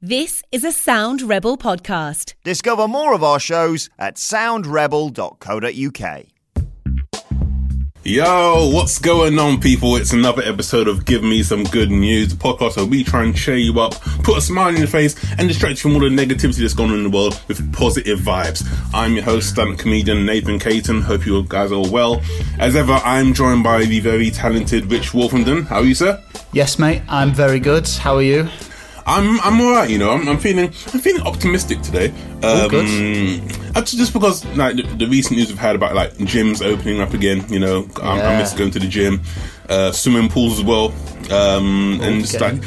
This 0.00 0.44
is 0.52 0.62
a 0.62 0.70
Sound 0.70 1.22
Rebel 1.22 1.58
podcast. 1.58 2.34
Discover 2.44 2.86
more 2.86 3.14
of 3.14 3.24
our 3.24 3.40
shows 3.40 3.90
at 3.98 4.14
soundrebel.co.uk. 4.14 6.24
Yo, 8.04 8.70
what's 8.72 9.00
going 9.00 9.40
on, 9.40 9.60
people? 9.60 9.96
It's 9.96 10.12
another 10.12 10.42
episode 10.44 10.86
of 10.86 11.04
Give 11.04 11.24
Me 11.24 11.42
Some 11.42 11.64
Good 11.64 11.90
News, 11.90 12.32
the 12.32 12.36
podcast 12.36 12.76
where 12.76 12.86
we 12.86 13.02
try 13.02 13.24
and 13.24 13.36
cheer 13.36 13.56
you 13.56 13.80
up, 13.80 14.00
put 14.22 14.38
a 14.38 14.40
smile 14.40 14.68
on 14.68 14.76
your 14.76 14.86
face, 14.86 15.16
and 15.36 15.48
distract 15.48 15.82
you 15.82 15.90
from 15.90 15.94
all 15.94 16.00
the 16.08 16.14
negativity 16.14 16.58
that's 16.58 16.74
going 16.74 16.90
on 16.90 16.98
in 16.98 17.02
the 17.02 17.10
world 17.10 17.42
with 17.48 17.72
positive 17.72 18.20
vibes. 18.20 18.64
I'm 18.94 19.14
your 19.14 19.24
host, 19.24 19.48
stand 19.48 19.80
comedian 19.80 20.24
Nathan 20.24 20.60
Caton. 20.60 21.02
Hope 21.02 21.26
you 21.26 21.42
guys 21.42 21.72
are 21.72 21.90
well. 21.90 22.22
As 22.60 22.76
ever, 22.76 22.92
I'm 22.92 23.34
joined 23.34 23.64
by 23.64 23.84
the 23.84 23.98
very 23.98 24.30
talented 24.30 24.92
Rich 24.92 25.10
Wolfenden. 25.10 25.66
How 25.66 25.78
are 25.78 25.84
you, 25.84 25.96
sir? 25.96 26.22
Yes, 26.52 26.78
mate. 26.78 27.02
I'm 27.08 27.32
very 27.32 27.58
good. 27.58 27.88
How 27.88 28.14
are 28.14 28.22
you? 28.22 28.48
I'm 29.08 29.40
I'm 29.40 29.60
alright, 29.60 29.88
you 29.90 29.98
know. 29.98 30.10
I'm, 30.10 30.28
I'm 30.28 30.38
feeling 30.38 30.66
I'm 30.66 31.00
feeling 31.00 31.22
optimistic 31.22 31.80
today. 31.82 32.08
Um, 32.42 32.68
good. 32.68 33.42
actually, 33.74 33.98
just 33.98 34.12
because 34.12 34.44
like 34.56 34.76
the, 34.76 34.82
the 34.82 35.06
recent 35.08 35.38
news 35.38 35.48
we've 35.48 35.58
had 35.58 35.74
about 35.76 35.94
like 35.94 36.12
gyms 36.18 36.62
opening 36.64 37.00
up 37.00 37.14
again, 37.14 37.44
you 37.50 37.58
know, 37.58 37.88
I, 38.02 38.10
I 38.10 38.16
Yeah. 38.18 38.38
miss 38.38 38.52
going 38.52 38.70
to 38.72 38.78
the 38.78 38.86
gym, 38.88 39.22
uh, 39.68 39.92
swimming 39.92 40.28
pools 40.28 40.58
as 40.58 40.64
well, 40.64 40.92
um, 41.32 41.98
and 42.02 42.20
just 42.20 42.38
like 42.40 42.62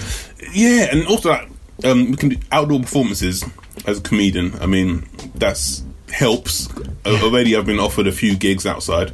yeah, 0.52 0.88
and 0.92 1.06
also 1.08 1.30
like 1.30 1.48
um, 1.86 2.12
we 2.12 2.18
can 2.18 2.30
do 2.30 2.38
outdoor 2.52 2.80
performances 2.82 3.46
as 3.86 4.00
a 4.00 4.02
comedian. 4.02 4.54
I 4.60 4.66
mean, 4.66 5.08
that's 5.36 5.84
helps. 6.12 6.68
Already, 7.06 7.56
I've 7.56 7.66
been 7.66 7.80
offered 7.80 8.06
a 8.08 8.12
few 8.12 8.36
gigs 8.36 8.66
outside. 8.66 9.12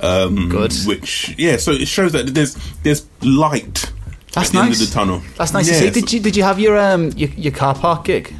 Um, 0.00 0.48
Good. 0.48 0.72
Which 0.86 1.34
yeah, 1.38 1.56
so 1.58 1.70
it 1.72 1.86
shows 1.88 2.12
that 2.12 2.26
there's 2.34 2.56
there's 2.82 3.06
light. 3.22 3.92
That's 4.32 4.48
at 4.50 4.52
the 4.52 4.58
end 4.60 4.68
nice. 4.70 4.80
of 4.82 4.88
the 4.88 4.94
tunnel. 4.94 5.22
That's 5.36 5.52
nice 5.52 5.66
Yeah, 5.68 5.80
to 5.80 5.94
see. 5.94 6.00
Did 6.00 6.12
you 6.12 6.20
did 6.20 6.36
you 6.36 6.42
have 6.44 6.58
your 6.60 6.78
um 6.78 7.10
your, 7.16 7.30
your 7.30 7.52
car 7.52 7.74
park 7.74 8.04
gig? 8.04 8.34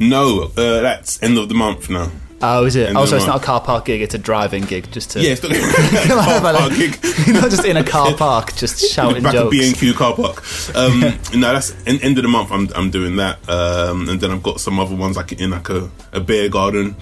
No, 0.00 0.44
uh, 0.56 0.80
that's 0.80 1.22
end 1.22 1.36
of 1.38 1.48
the 1.48 1.54
month 1.54 1.90
now. 1.90 2.10
Oh, 2.40 2.64
is 2.66 2.76
it? 2.76 2.88
End 2.88 2.96
Oh, 2.96 3.04
so 3.04 3.16
it's 3.16 3.26
not 3.26 3.42
a 3.42 3.44
car 3.44 3.60
park 3.60 3.86
gig; 3.86 4.00
it's 4.00 4.14
a 4.14 4.18
driving 4.18 4.62
gig. 4.64 4.90
Just 4.92 5.10
to 5.10 5.20
Yeah, 5.20 5.32
it's 5.36 5.42
not 5.42 5.50
car 6.40 6.40
park 6.40 6.72
gig. 6.74 6.96
Not 7.34 7.50
just 7.50 7.64
in 7.64 7.76
a 7.76 7.82
car 7.84 8.14
park, 8.16 8.54
just 8.54 8.78
shouting 8.92 9.24
Back 9.24 9.32
jokes. 9.32 9.50
B 9.50 9.66
and 9.66 9.76
Q 9.76 9.92
car 9.92 10.14
park. 10.14 10.42
Um, 10.76 11.00
no, 11.34 11.52
that's 11.52 11.74
en- 11.86 12.00
end 12.00 12.16
of 12.16 12.22
the 12.22 12.28
month. 12.28 12.52
I'm 12.52 12.68
I'm 12.76 12.90
doing 12.90 13.16
that, 13.16 13.46
um, 13.48 14.08
and 14.08 14.20
then 14.20 14.30
I've 14.30 14.42
got 14.44 14.60
some 14.60 14.78
other 14.78 14.94
ones 14.94 15.16
like 15.16 15.32
in 15.32 15.50
like 15.50 15.68
a, 15.68 15.90
a 16.12 16.20
beer 16.20 16.48
garden. 16.48 16.94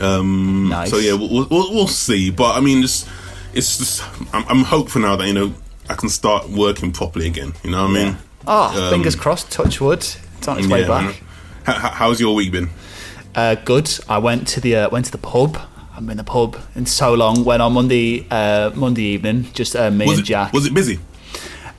Um, 0.00 0.68
Nice. 0.70 0.90
So 0.90 0.96
yeah, 0.96 1.12
we'll, 1.12 1.46
we'll 1.50 1.74
we'll 1.74 1.86
see. 1.86 2.30
But 2.30 2.56
I 2.56 2.60
mean, 2.60 2.80
just 2.80 3.06
it's 3.52 3.76
just 3.78 4.02
I'm, 4.34 4.44
I'm 4.48 4.64
hopeful 4.64 5.02
now 5.02 5.16
that 5.16 5.26
you 5.26 5.34
know 5.34 5.52
I 5.88 5.94
can 5.94 6.08
start 6.08 6.48
working 6.48 6.92
properly 6.92 7.26
again. 7.26 7.54
You 7.64 7.70
know 7.70 7.82
what 7.86 7.90
I 7.96 8.04
mean? 8.04 8.16
Oh, 8.46 8.84
Um, 8.84 8.90
fingers 8.90 9.16
crossed. 9.16 9.50
Touch 9.50 9.80
wood. 9.80 10.00
It's 10.38 10.48
on 10.48 10.58
its 10.58 10.68
way 10.68 10.82
Yeah, 10.82 10.88
man. 10.88 11.06
back. 11.06 11.22
How, 11.64 11.72
how- 11.74 11.90
how's 11.90 12.20
your 12.20 12.34
week 12.34 12.52
been? 12.52 12.70
Uh, 13.34 13.54
good. 13.56 13.90
I 14.08 14.18
went 14.18 14.48
to 14.48 14.60
the 14.60 14.74
uh, 14.76 14.90
went 14.90 15.04
to 15.06 15.12
the 15.12 15.18
pub. 15.18 15.56
I 15.56 15.94
haven't 15.94 16.06
been 16.06 16.12
in 16.12 16.16
the 16.18 16.24
pub 16.24 16.56
in 16.74 16.86
so 16.86 17.14
long. 17.14 17.44
Went 17.44 17.62
on 17.62 17.72
Monday 17.72 18.26
uh, 18.30 18.70
Monday 18.74 19.02
evening. 19.02 19.46
Just 19.52 19.76
uh, 19.76 19.90
me 19.90 20.06
Was 20.06 20.18
and 20.18 20.26
it 20.26 20.28
Jack. 20.30 20.52
was 20.52 20.66
it 20.66 20.74
busy? 20.74 20.98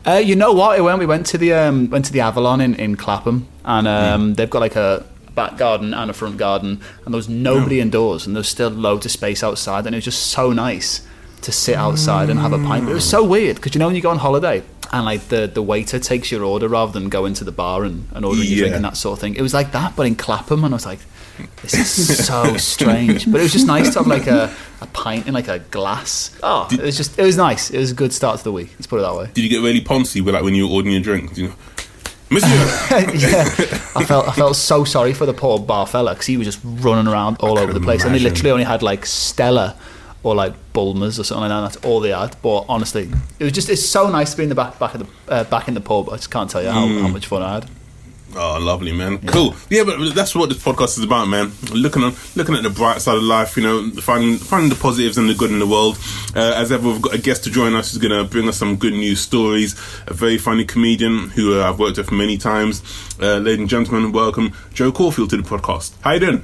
Uh, 0.08 0.14
you 0.24 0.36
know 0.36 0.54
what? 0.54 0.78
It 0.78 0.82
went. 0.82 1.00
We 1.00 1.06
went 1.06 1.26
to 1.28 1.38
the 1.38 1.54
um, 1.54 1.90
went 1.90 2.06
to 2.06 2.12
the 2.14 2.22
Avalon 2.22 2.62
in, 2.62 2.76
in 2.76 2.96
Clapham, 2.96 3.48
and 3.66 3.88
um, 3.88 4.34
they've 4.36 4.50
got 4.50 4.60
like 4.60 4.76
a 4.76 5.06
back 5.36 5.58
garden 5.58 5.94
and 5.94 6.10
a 6.10 6.14
front 6.14 6.38
garden, 6.38 6.80
and 7.06 7.14
there 7.14 7.18
was 7.18 7.30
nobody 7.30 7.80
indoors, 7.82 8.26
and 8.26 8.36
there 8.36 8.40
was 8.42 8.50
still 8.50 8.70
loads 8.70 9.06
of 9.06 9.12
space 9.12 9.44
outside, 9.44 9.86
and 9.86 9.94
it 9.96 9.98
was 9.98 10.06
just 10.06 10.28
so 10.28 10.54
nice 10.54 11.02
to 11.42 11.52
sit 11.52 11.76
outside 11.76 12.30
and 12.30 12.40
have 12.40 12.54
a 12.54 12.58
pint. 12.58 12.86
But 12.86 12.92
it 12.92 12.96
was 12.96 13.10
so 13.10 13.24
weird 13.24 13.56
because 13.56 13.74
you 13.76 13.80
know 13.80 13.88
when 13.88 13.96
you 13.96 14.02
go 14.02 14.10
on 14.10 14.18
holiday 14.18 14.64
and 14.92 15.06
like 15.06 15.28
the, 15.28 15.48
the 15.48 15.62
waiter 15.62 16.00
takes 16.00 16.32
your 16.32 16.44
order 16.44 16.68
rather 16.68 16.92
than 16.92 17.10
going 17.10 17.34
to 17.36 17.44
the 17.44 17.52
bar 17.52 17.84
and, 17.84 18.08
and 18.14 18.26
ordering 18.26 18.48
your 18.48 18.60
drink 18.60 18.76
and 18.76 18.86
that 18.86 18.98
sort 18.98 19.18
of 19.18 19.22
thing. 19.22 19.36
It 19.36 19.42
was 19.42 19.54
like 19.54 19.72
that, 19.72 19.96
but 19.96 20.06
in 20.08 20.16
Clapham, 20.16 20.64
and 20.64 20.74
I 20.74 20.76
was 20.76 20.86
like. 20.86 21.00
This 21.62 21.98
is 21.98 22.26
so 22.26 22.58
strange, 22.58 23.32
but 23.32 23.40
it 23.40 23.44
was 23.44 23.54
just 23.54 23.66
nice 23.66 23.94
to 23.94 24.00
have 24.00 24.08
like 24.08 24.28
a, 24.28 24.54
a 24.82 24.88
pint 24.88 25.26
in 25.26 25.34
like 25.34 25.48
a 25.48 25.60
glass. 25.60 26.38
Oh, 26.44 26.68
it 26.70 26.82
was 26.82 26.98
just 26.98 27.18
it 27.18 27.24
was 27.24 27.38
nice. 27.38 27.70
It 27.70 27.78
was 27.78 27.92
a 27.92 27.96
good 27.96 28.12
start 28.12 28.40
to 28.40 28.44
the 28.44 28.52
week. 28.52 28.72
Let's 28.74 28.88
put 28.88 29.00
it 29.00 29.04
that 29.04 29.16
way. 29.16 29.30
Did 29.34 29.46
you 29.46 29.50
get 29.50 29.62
really 29.62 29.80
poncy 29.80 30.20
with 30.20 30.34
like 30.34 30.44
when 30.44 30.54
you 30.54 30.68
were 30.68 30.74
ordering 30.74 30.92
your 30.96 31.02
drink? 31.02 31.38
You 31.38 31.48
know, 31.48 31.54
Monsieur. 32.30 32.50
yeah, 33.16 33.44
I 33.96 34.04
felt 34.04 34.28
I 34.28 34.34
felt 34.34 34.56
so 34.56 34.84
sorry 34.84 35.14
for 35.14 35.26
the 35.26 35.34
poor 35.34 35.60
bar 35.60 35.88
fella 35.88 36.14
because 36.14 36.28
he 36.28 36.36
was 36.36 36.46
just 36.46 36.60
running 36.64 37.08
around 37.08 37.38
all 37.40 37.58
over 37.58 37.72
the 37.72 37.80
place, 37.80 38.04
and 38.04 38.14
they 38.14 38.20
literally 38.20 38.52
only 38.52 38.66
had 38.66 38.84
like 38.84 39.06
Stella 39.06 39.78
or 40.24 40.36
like 40.36 40.54
Bulmers 40.74 41.20
or 41.20 41.24
something 41.24 41.50
like 41.50 41.50
that. 41.50 41.62
That's 41.74 41.86
all 41.86 42.00
they 42.00 42.10
had. 42.12 42.36
But 42.42 42.66
honestly, 42.70 43.10
it 43.40 43.44
was 43.44 43.54
just 43.54 43.70
it's 43.70 43.86
so 43.88 44.10
nice 44.10 44.32
to 44.32 44.38
be 44.38 44.44
in 44.44 44.50
the 44.50 44.56
back 44.56 44.78
back 44.80 44.94
of 44.96 45.02
the 45.28 45.32
uh, 45.34 45.44
back 45.46 45.68
in 45.68 45.74
the 45.74 45.82
pub. 45.82 46.10
I 46.10 46.16
just 46.18 46.32
can't 46.32 46.50
tell 46.50 46.62
you 46.64 46.70
how, 46.70 46.86
Mm. 46.88 47.02
how 47.02 47.08
much 47.08 47.28
fun 47.28 47.42
I 47.42 47.54
had. 47.56 47.70
Oh, 48.36 48.60
lovely, 48.62 48.92
man. 48.92 49.18
Cool. 49.26 49.56
Yeah, 49.72 49.84
but 49.86 50.14
that's 50.14 50.36
what 50.36 50.50
this 50.50 50.64
podcast 50.64 51.00
is 51.00 51.04
about, 51.04 51.28
man. 51.28 51.52
Looking 51.74 52.04
on, 52.04 52.14
looking 52.36 52.54
at 52.54 52.62
the 52.62 52.70
bright 52.70 53.02
side 53.02 53.18
of 53.18 53.24
life. 53.24 53.58
You 53.58 53.64
know, 53.64 53.90
finding 54.02 54.38
finding 54.38 54.70
the 54.70 54.76
positives 54.76 55.18
and 55.18 55.28
the 55.28 55.34
good 55.34 55.50
in 55.50 55.58
the 55.58 55.66
world. 55.66 55.98
Uh, 56.36 56.54
as 56.56 56.72
ever, 56.72 56.90
we've 56.90 57.02
got 57.02 57.16
a 57.16 57.18
guest 57.18 57.44
to 57.46 57.50
join 57.50 57.74
us 57.74 57.92
who's 57.92 57.98
going 58.00 58.16
to 58.16 58.30
bring 58.30 58.48
us 58.48 58.56
some 58.58 58.76
good 58.76 58.94
news 58.94 59.20
stories. 59.20 59.74
A 60.06 60.14
very 60.14 60.38
funny 60.38 60.64
comedian 60.64 61.30
who 61.30 61.60
uh, 61.60 61.68
I've 61.68 61.80
worked 61.80 61.98
with 61.98 62.12
many 62.12 62.38
times. 62.38 62.84
Uh, 63.20 63.38
ladies 63.38 63.62
and 63.62 63.68
gentlemen, 63.70 64.12
welcome 64.12 64.54
Joe 64.76 64.92
Caulfield 64.92 65.32
to 65.32 65.38
the 65.38 65.42
podcast. 65.44 65.94
How 66.02 66.12
you 66.12 66.20
doing? 66.20 66.44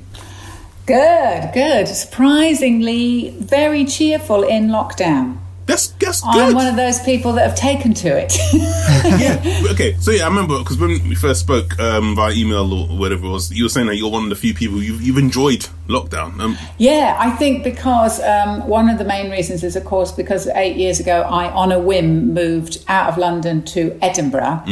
Good, 0.85 1.51
good. 1.53 1.88
Surprisingly, 1.88 3.31
very 3.40 3.85
cheerful 3.85 4.44
in 4.44 4.68
lockdown. 4.68 5.40
That's 5.66 5.88
that's 5.88 6.22
good. 6.22 6.35
I'm 6.35 6.53
one 6.53 6.68
of 6.68 6.75
those 6.75 7.00
people 7.00 7.34
that 7.34 7.47
have 7.47 7.57
taken 7.57 7.96
to 7.96 8.09
it. 8.09 8.38
yeah. 9.19 9.41
Okay. 9.75 9.96
So 10.00 10.12
yeah, 10.12 10.25
I 10.25 10.28
remember 10.28 10.59
because 10.59 10.78
when 10.78 10.91
we 11.09 11.16
first 11.16 11.41
spoke 11.41 11.78
um, 11.79 12.16
via 12.16 12.34
email 12.34 12.72
or 12.72 12.97
whatever 12.97 13.25
it 13.25 13.29
was, 13.29 13.51
you 13.51 13.66
were 13.66 13.69
saying 13.69 13.88
that 13.88 13.96
you're 13.97 14.12
one 14.12 14.23
of 14.23 14.29
the 14.29 14.35
few 14.35 14.53
people 14.53 14.81
you've, 14.81 15.01
you've 15.01 15.18
enjoyed 15.18 15.68
lockdown. 15.88 16.40
Um, 16.40 16.57
yeah, 16.78 17.17
I 17.19 17.31
think 17.31 17.63
because 17.63 18.22
um, 18.22 18.66
one 18.67 18.90
of 18.90 19.00
the 19.00 19.03
main 19.03 19.31
reasons 19.31 19.63
is, 19.63 19.75
of 19.75 19.84
course, 19.84 20.12
because 20.12 20.47
eight 20.47 20.78
years 20.78 21.00
ago 21.00 21.23
I, 21.23 21.52
on 21.52 21.72
a 21.72 21.79
whim, 21.79 22.34
moved 22.34 22.85
out 22.88 23.09
of 23.09 23.17
London 23.17 23.63
to 23.63 23.97
Edinburgh, 24.02 24.63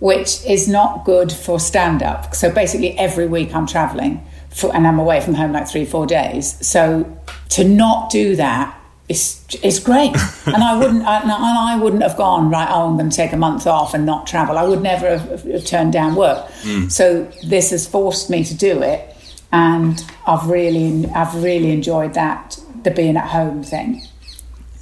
which 0.00 0.44
is 0.46 0.66
not 0.66 1.04
good 1.04 1.30
for 1.30 1.60
stand 1.60 2.02
up. 2.02 2.34
So 2.34 2.50
basically, 2.50 2.98
every 2.98 3.28
week 3.28 3.54
I'm 3.54 3.66
travelling 3.66 4.26
for, 4.54 4.74
and 4.74 4.86
I'm 4.86 4.98
away 4.98 5.20
from 5.20 5.34
home 5.34 5.52
like 5.52 5.68
three, 5.68 5.84
four 5.84 6.06
days. 6.06 6.64
So 6.66 7.18
to 7.50 7.64
not 7.64 8.10
do 8.10 8.36
that 8.36 8.78
is 9.08 9.44
is 9.62 9.78
great. 9.78 10.14
and 10.46 10.62
I 10.62 10.78
wouldn't, 10.78 11.04
I, 11.04 11.20
and 11.22 11.30
I 11.30 11.76
wouldn't 11.76 12.02
have 12.02 12.16
gone 12.16 12.50
right. 12.50 12.68
Oh, 12.70 12.88
I'm 12.88 12.96
going 12.96 13.10
to 13.10 13.16
take 13.16 13.32
a 13.32 13.36
month 13.36 13.66
off 13.66 13.94
and 13.94 14.06
not 14.06 14.26
travel. 14.26 14.58
I 14.58 14.64
would 14.64 14.82
never 14.82 15.18
have, 15.18 15.42
have 15.44 15.64
turned 15.64 15.92
down 15.92 16.14
work. 16.14 16.50
So 16.88 17.24
this 17.46 17.70
has 17.70 17.86
forced 17.86 18.30
me 18.30 18.44
to 18.44 18.54
do 18.54 18.82
it, 18.82 19.14
and 19.52 20.04
I've 20.26 20.48
really, 20.48 21.06
I've 21.10 21.34
really 21.42 21.70
enjoyed 21.70 22.14
that 22.14 22.58
the 22.82 22.90
being 22.90 23.16
at 23.16 23.28
home 23.28 23.62
thing, 23.62 24.02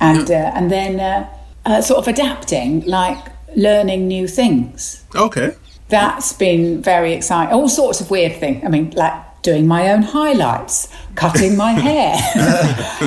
and 0.01 0.31
uh, 0.31 0.53
and 0.55 0.71
then 0.71 1.01
uh, 1.01 1.29
uh, 1.67 1.83
sort 1.83 1.99
of 1.99 2.09
adapting, 2.09 2.85
like 2.87 3.25
learning 3.57 4.07
new 4.07 4.29
things 4.29 5.05
okay. 5.15 5.57
that's 5.89 6.33
been 6.33 6.81
very 6.81 7.13
exciting. 7.13 7.53
All 7.53 7.69
sorts 7.69 8.01
of 8.01 8.11
weird 8.11 8.37
things. 8.37 8.65
I 8.65 8.69
mean, 8.69 8.91
like 8.91 9.13
doing 9.43 9.67
my 9.67 9.91
own 9.91 10.03
highlights, 10.03 10.89
cutting 11.15 11.57
my 11.57 11.73
hair 11.89 12.15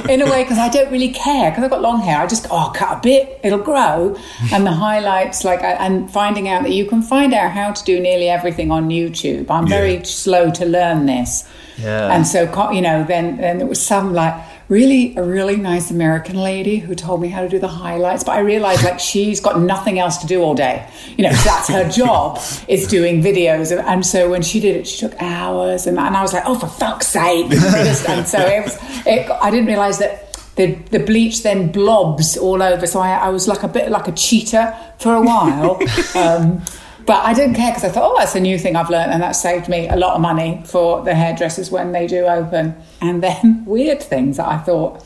in 0.09 0.21
a 0.21 0.25
way 0.25 0.43
because 0.43 0.57
I 0.57 0.69
don't 0.69 0.91
really 0.91 1.09
care 1.11 1.51
because 1.51 1.63
I've 1.63 1.69
got 1.69 1.81
long 1.81 2.01
hair. 2.01 2.19
I 2.21 2.27
just 2.27 2.47
oh, 2.49 2.71
cut 2.75 2.97
a 2.97 2.99
bit, 3.01 3.39
it'll 3.43 3.59
grow, 3.59 4.15
and 4.53 4.65
the 4.65 4.71
highlights 4.71 5.43
like 5.43 5.61
I- 5.61 5.73
and 5.85 6.09
finding 6.11 6.47
out 6.49 6.63
that 6.63 6.71
you 6.71 6.85
can 6.85 7.01
find 7.01 7.33
out 7.33 7.51
how 7.51 7.71
to 7.71 7.83
do 7.83 7.99
nearly 7.99 8.29
everything 8.29 8.71
on 8.71 8.89
YouTube. 8.89 9.49
I'm 9.49 9.67
very 9.67 9.95
Yeah. 9.97 10.03
slow 10.03 10.51
to 10.51 10.65
learn 10.65 11.05
this, 11.05 11.43
Yeah. 11.77 12.13
and 12.13 12.25
so 12.25 12.39
you 12.71 12.81
know 12.81 13.03
then 13.03 13.37
then 13.37 13.57
there 13.59 13.67
was 13.67 13.81
some 13.81 14.13
like. 14.13 14.33
Really, 14.73 15.15
a 15.17 15.21
really 15.21 15.55
nice 15.55 15.91
American 15.91 16.35
lady 16.35 16.77
who 16.77 16.95
told 16.95 17.21
me 17.21 17.27
how 17.27 17.41
to 17.41 17.47
do 17.47 17.59
the 17.59 17.67
highlights, 17.67 18.23
but 18.23 18.31
I 18.31 18.39
realized 18.39 18.83
like 18.83 18.99
she's 18.99 19.39
got 19.39 19.61
nothing 19.61 19.99
else 19.99 20.17
to 20.17 20.25
do 20.25 20.41
all 20.41 20.55
day. 20.55 20.83
You 21.15 21.25
know, 21.25 21.31
that's 21.31 21.67
her 21.69 21.87
job 22.01 22.39
is 22.67 22.87
doing 22.87 23.21
videos, 23.21 23.71
and 23.71 24.03
so 24.03 24.31
when 24.31 24.41
she 24.41 24.59
did 24.59 24.77
it, 24.77 24.87
she 24.87 24.97
took 24.97 25.13
hours, 25.21 25.85
and, 25.85 25.99
and 25.99 26.17
I 26.17 26.23
was 26.23 26.33
like, 26.33 26.41
oh, 26.47 26.57
for 26.57 26.65
fuck's 26.65 27.05
sake! 27.05 27.51
and 28.09 28.27
so 28.27 28.39
it 28.39 28.63
was. 28.63 28.79
It, 29.05 29.29
I 29.29 29.51
didn't 29.51 29.67
realize 29.67 29.99
that 29.99 30.33
the 30.55 30.73
the 30.89 30.97
bleach 30.97 31.43
then 31.43 31.71
blobs 31.71 32.35
all 32.35 32.63
over. 32.63 32.87
So 32.87 32.99
I, 32.99 33.11
I 33.11 33.29
was 33.29 33.47
like 33.47 33.61
a 33.61 33.67
bit 33.67 33.91
like 33.91 34.07
a 34.07 34.11
cheetah 34.11 34.95
for 34.97 35.13
a 35.13 35.21
while. 35.21 35.79
um, 36.15 36.63
but 37.05 37.23
I 37.25 37.33
didn't 37.33 37.55
care 37.55 37.71
because 37.71 37.83
I 37.83 37.89
thought, 37.89 38.11
oh, 38.11 38.17
that's 38.17 38.35
a 38.35 38.39
new 38.39 38.57
thing 38.57 38.75
I've 38.75 38.89
learned, 38.89 39.11
and 39.11 39.21
that 39.21 39.31
saved 39.33 39.67
me 39.69 39.87
a 39.87 39.95
lot 39.95 40.15
of 40.15 40.21
money 40.21 40.63
for 40.65 41.03
the 41.03 41.13
hairdressers 41.15 41.71
when 41.71 41.91
they 41.91 42.07
do 42.07 42.25
open. 42.25 42.75
And 43.01 43.21
then 43.21 43.63
weird 43.67 44.01
things 44.01 44.37
that 44.37 44.47
I 44.47 44.57
thought, 44.57 45.05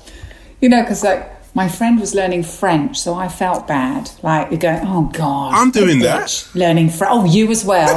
you 0.61 0.69
know, 0.69 0.81
because 0.81 1.03
like 1.03 1.29
my 1.55 1.67
friend 1.67 1.99
was 1.99 2.13
learning 2.13 2.43
French, 2.43 2.99
so 2.99 3.13
I 3.15 3.27
felt 3.27 3.67
bad. 3.67 4.11
Like 4.21 4.51
you're 4.51 4.59
going, 4.59 4.81
oh 4.83 5.09
god, 5.13 5.53
I'm 5.55 5.71
doing 5.71 5.99
that. 5.99 6.47
Learning 6.53 6.89
French. 6.89 7.11
Oh, 7.13 7.25
you 7.25 7.49
as 7.51 7.65
well. 7.65 7.93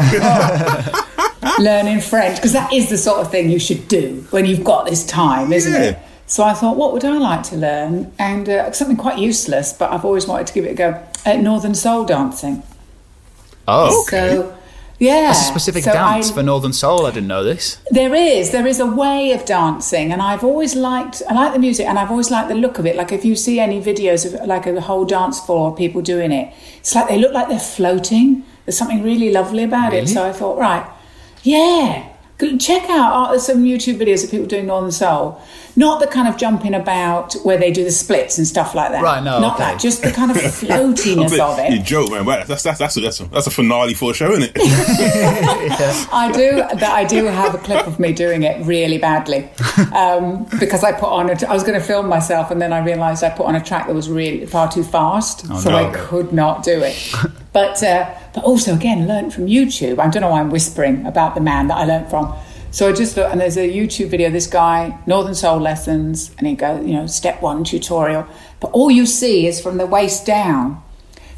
Oh. 1.42 1.56
learning 1.58 2.00
French 2.02 2.36
because 2.36 2.52
that 2.52 2.70
is 2.70 2.90
the 2.90 2.98
sort 2.98 3.18
of 3.20 3.30
thing 3.30 3.48
you 3.50 3.58
should 3.58 3.88
do 3.88 4.26
when 4.28 4.44
you've 4.44 4.62
got 4.62 4.84
this 4.84 5.06
time, 5.06 5.54
isn't 5.54 5.72
it? 5.72 5.98
So 6.26 6.44
I 6.44 6.52
thought, 6.52 6.76
what 6.76 6.92
would 6.92 7.02
I 7.04 7.16
like 7.16 7.44
to 7.44 7.56
learn? 7.56 8.12
And 8.18 8.46
uh, 8.46 8.70
something 8.72 8.98
quite 8.98 9.18
useless, 9.18 9.72
but 9.72 9.90
I've 9.90 10.04
always 10.04 10.26
wanted 10.26 10.48
to 10.48 10.52
give 10.52 10.66
it 10.66 10.72
a 10.72 10.74
go. 10.74 11.02
Uh, 11.24 11.36
Northern 11.36 11.74
soul 11.74 12.04
dancing. 12.04 12.62
Oh, 13.70 14.04
So 14.08 14.54
Yeah. 14.98 15.28
That's 15.28 15.40
a 15.40 15.44
specific 15.44 15.84
So 15.84 15.92
dance 15.92 16.30
I- 16.30 16.34
for 16.34 16.42
Northern 16.42 16.74
Soul. 16.74 17.06
I 17.06 17.10
didn't 17.10 17.28
know 17.28 17.42
this. 17.42 17.78
There 17.90 18.14
is. 18.14 18.50
There 18.50 18.66
is 18.66 18.78
a 18.80 18.86
way 18.86 19.32
of 19.32 19.46
dancing, 19.46 20.12
and 20.12 20.20
I've 20.20 20.44
always 20.44 20.74
liked. 20.76 21.22
I 21.30 21.32
like 21.32 21.52
the 21.54 21.58
music, 21.58 21.86
and 21.86 21.98
I've 21.98 22.10
always 22.10 22.30
liked 22.30 22.48
the 22.50 22.54
look 22.54 22.78
of 22.78 22.84
it. 22.84 22.96
Like 22.96 23.10
if 23.10 23.24
you 23.24 23.34
see 23.34 23.58
any 23.60 23.80
videos 23.80 24.26
of 24.26 24.46
like 24.46 24.66
a 24.66 24.78
whole 24.80 25.06
dance 25.06 25.40
floor, 25.40 25.70
of 25.70 25.76
people 25.78 26.02
doing 26.02 26.32
it, 26.32 26.52
it's 26.80 26.94
like 26.94 27.08
they 27.08 27.18
look 27.18 27.32
like 27.32 27.48
they're 27.48 27.58
floating. 27.78 28.42
There's 28.66 28.76
something 28.76 29.02
really 29.02 29.30
lovely 29.32 29.64
about 29.64 29.94
it. 29.94 30.06
So 30.08 30.26
I 30.28 30.32
thought, 30.32 30.58
right, 30.58 30.84
yeah, 31.42 32.04
check 32.58 32.88
out 32.90 33.30
uh, 33.30 33.38
some 33.38 33.64
YouTube 33.64 33.98
videos 33.98 34.24
of 34.24 34.30
people 34.30 34.46
doing 34.46 34.66
Northern 34.66 34.92
Soul. 34.92 35.40
Not 35.76 36.00
the 36.00 36.06
kind 36.08 36.26
of 36.26 36.36
jumping 36.36 36.74
about 36.74 37.34
where 37.44 37.56
they 37.56 37.70
do 37.70 37.84
the 37.84 37.92
splits 37.92 38.38
and 38.38 38.46
stuff 38.46 38.74
like 38.74 38.90
that. 38.90 39.02
Right, 39.02 39.22
no, 39.22 39.40
not 39.40 39.54
okay. 39.54 39.64
that. 39.64 39.80
Just 39.80 40.02
the 40.02 40.10
kind 40.10 40.30
of 40.30 40.36
floatiness 40.38 41.38
of 41.38 41.58
it. 41.58 41.72
You 41.72 41.82
joke, 41.82 42.10
man. 42.10 42.24
But 42.24 42.48
that's 42.48 42.62
that's 42.64 42.78
that's 42.78 42.96
a, 42.96 43.00
that's 43.00 43.20
a, 43.20 43.24
that's 43.26 43.46
a 43.46 43.50
finale 43.50 43.94
for 43.94 44.10
a 44.10 44.14
show, 44.14 44.32
isn't 44.32 44.42
it? 44.44 44.52
I 46.12 46.32
do 46.32 46.56
that. 46.56 46.82
I 46.82 47.04
do 47.04 47.24
have 47.26 47.54
a 47.54 47.58
clip 47.58 47.86
of 47.86 48.00
me 48.00 48.12
doing 48.12 48.42
it 48.42 48.64
really 48.66 48.98
badly 48.98 49.48
um, 49.94 50.44
because 50.58 50.82
I 50.82 50.92
put 50.92 51.08
on. 51.08 51.30
A, 51.30 51.46
I 51.46 51.54
was 51.54 51.62
going 51.62 51.78
to 51.78 51.84
film 51.84 52.08
myself, 52.08 52.50
and 52.50 52.60
then 52.60 52.72
I 52.72 52.84
realised 52.84 53.22
I 53.22 53.30
put 53.30 53.46
on 53.46 53.54
a 53.54 53.62
track 53.62 53.86
that 53.86 53.94
was 53.94 54.10
really 54.10 54.46
far 54.46 54.70
too 54.70 54.82
fast, 54.82 55.46
so 55.62 55.70
no. 55.70 55.76
I 55.76 55.92
could 55.94 56.32
not 56.32 56.64
do 56.64 56.82
it. 56.82 57.14
But 57.52 57.82
uh, 57.82 58.14
but 58.34 58.44
also 58.44 58.74
again, 58.74 59.08
learned 59.08 59.34
from 59.34 59.46
YouTube. 59.46 59.98
I 59.98 60.08
don't 60.08 60.22
know 60.22 60.30
why 60.30 60.40
I'm 60.40 60.50
whispering 60.50 61.04
about 61.06 61.34
the 61.34 61.40
man 61.40 61.68
that 61.68 61.76
I 61.78 61.84
learned 61.84 62.08
from. 62.08 62.32
So 62.72 62.88
I 62.88 62.92
just 62.92 63.16
looked, 63.16 63.32
and 63.32 63.40
there's 63.40 63.56
a 63.56 63.68
YouTube 63.68 64.10
video. 64.10 64.30
This 64.30 64.46
guy, 64.46 64.96
Northern 65.06 65.34
Soul 65.34 65.58
lessons, 65.58 66.30
and 66.38 66.46
he 66.46 66.54
goes, 66.54 66.86
you 66.86 66.92
know, 66.92 67.06
step 67.08 67.42
one 67.42 67.64
tutorial. 67.64 68.26
But 68.60 68.70
all 68.70 68.90
you 68.92 69.06
see 69.06 69.48
is 69.48 69.60
from 69.60 69.76
the 69.78 69.86
waist 69.86 70.24
down. 70.24 70.80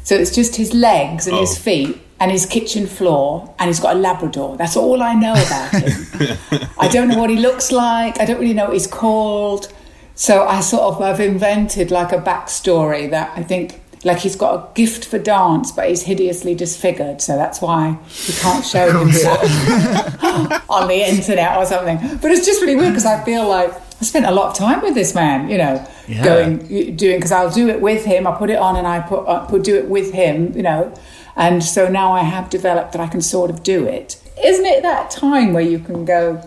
So 0.03 0.13
it's 0.15 0.35
just 0.35 0.57
his 0.57 0.73
legs 0.75 1.25
and 1.27 1.35
his 1.37 1.53
Oh. 1.57 1.61
feet 1.61 1.97
and 2.19 2.29
his 2.31 2.45
kitchen 2.45 2.85
floor, 2.85 3.51
and 3.57 3.67
he's 3.67 3.79
got 3.79 3.95
a 3.95 3.99
Labrador. 3.99 4.55
That's 4.57 4.77
all 4.77 5.01
I 5.01 5.15
know 5.15 5.33
about 5.33 5.71
him. 5.71 6.37
I 6.79 6.87
don't 6.89 7.07
know 7.07 7.17
what 7.17 7.31
he 7.31 7.37
looks 7.37 7.71
like. 7.71 8.19
I 8.19 8.25
don't 8.25 8.39
really 8.39 8.53
know 8.53 8.65
what 8.65 8.73
he's 8.73 8.85
called. 8.85 9.73
So 10.13 10.45
I 10.45 10.59
sort 10.61 10.83
of 10.83 11.01
I've 11.01 11.19
invented 11.19 11.89
like 11.89 12.11
a 12.11 12.19
backstory 12.19 13.09
that 13.09 13.31
I 13.35 13.41
think 13.41 13.81
like 14.05 14.19
he's 14.19 14.35
got 14.35 14.53
a 14.55 14.73
gift 14.75 15.05
for 15.05 15.17
dance, 15.17 15.71
but 15.71 15.87
he's 15.89 16.03
hideously 16.03 16.55
disfigured. 16.55 17.21
So 17.21 17.35
that's 17.37 17.61
why 17.61 17.97
he 18.09 18.33
can't 18.33 18.65
show 18.65 18.91
himself 18.99 19.39
on 20.69 20.87
the 20.87 21.07
internet 21.09 21.57
or 21.57 21.65
something. 21.65 21.97
But 22.21 22.31
it's 22.31 22.45
just 22.45 22.61
really 22.61 22.75
weird 22.75 22.89
because 22.91 23.05
I 23.05 23.23
feel 23.23 23.47
like 23.47 23.71
I 23.73 24.03
spent 24.05 24.25
a 24.25 24.31
lot 24.31 24.49
of 24.51 24.57
time 24.57 24.81
with 24.81 24.93
this 24.95 25.15
man, 25.15 25.49
you 25.49 25.57
know, 25.57 25.85
Yeah. 26.07 26.23
going 26.23 26.57
doing 26.97 27.17
because 27.17 27.31
I'll 27.31 27.49
do 27.49 27.69
it 27.69 27.79
with 27.81 28.03
him. 28.05 28.27
I 28.27 28.31
put 28.35 28.49
it 28.49 28.57
on 28.57 28.75
and 28.75 28.85
I 28.87 28.99
put 29.01 29.23
uh, 29.25 29.45
put 29.45 29.63
do 29.63 29.75
it 29.77 29.87
with 29.89 30.11
him, 30.13 30.53
you 30.55 30.63
know, 30.63 30.93
and 31.35 31.63
so 31.63 31.87
now 31.87 32.11
I 32.11 32.23
have 32.23 32.49
developed 32.49 32.91
that 32.91 33.01
I 33.01 33.07
can 33.07 33.21
sort 33.21 33.49
of 33.49 33.63
do 33.63 33.85
it. 33.85 34.19
Isn't 34.43 34.65
it 34.65 34.81
that 34.83 35.11
time 35.11 35.53
where 35.53 35.63
you 35.63 35.79
can 35.79 36.03
go? 36.05 36.41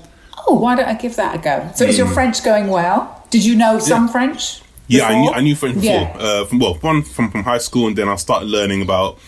Oh, 0.47 0.55
why 0.59 0.75
don't 0.77 0.87
I 0.89 0.95
give 0.95 1.17
that 1.17 1.35
a 1.37 1.39
go? 1.39 1.71
So 1.75 1.85
is 1.85 1.97
your 1.97 2.09
French 2.09 2.45
going 2.45 2.67
well? 2.69 3.25
Did 3.31 3.45
you 3.45 3.57
know 3.57 3.79
some 3.79 4.09
French? 4.09 4.61
Yeah, 4.89 5.07
I 5.07 5.21
knew. 5.21 5.31
I 5.31 5.41
knew 5.41 5.57
French 5.57 5.75
before. 5.75 5.91
Yeah. 5.91 6.17
Uh, 6.19 6.45
from 6.45 6.59
well, 6.59 6.75
one 6.75 7.03
from, 7.03 7.31
from 7.31 7.43
high 7.43 7.59
school, 7.59 7.87
and 7.89 7.97
then 7.97 8.09
I 8.09 8.17
started 8.17 8.47
learning 8.47 8.83
about 8.83 9.19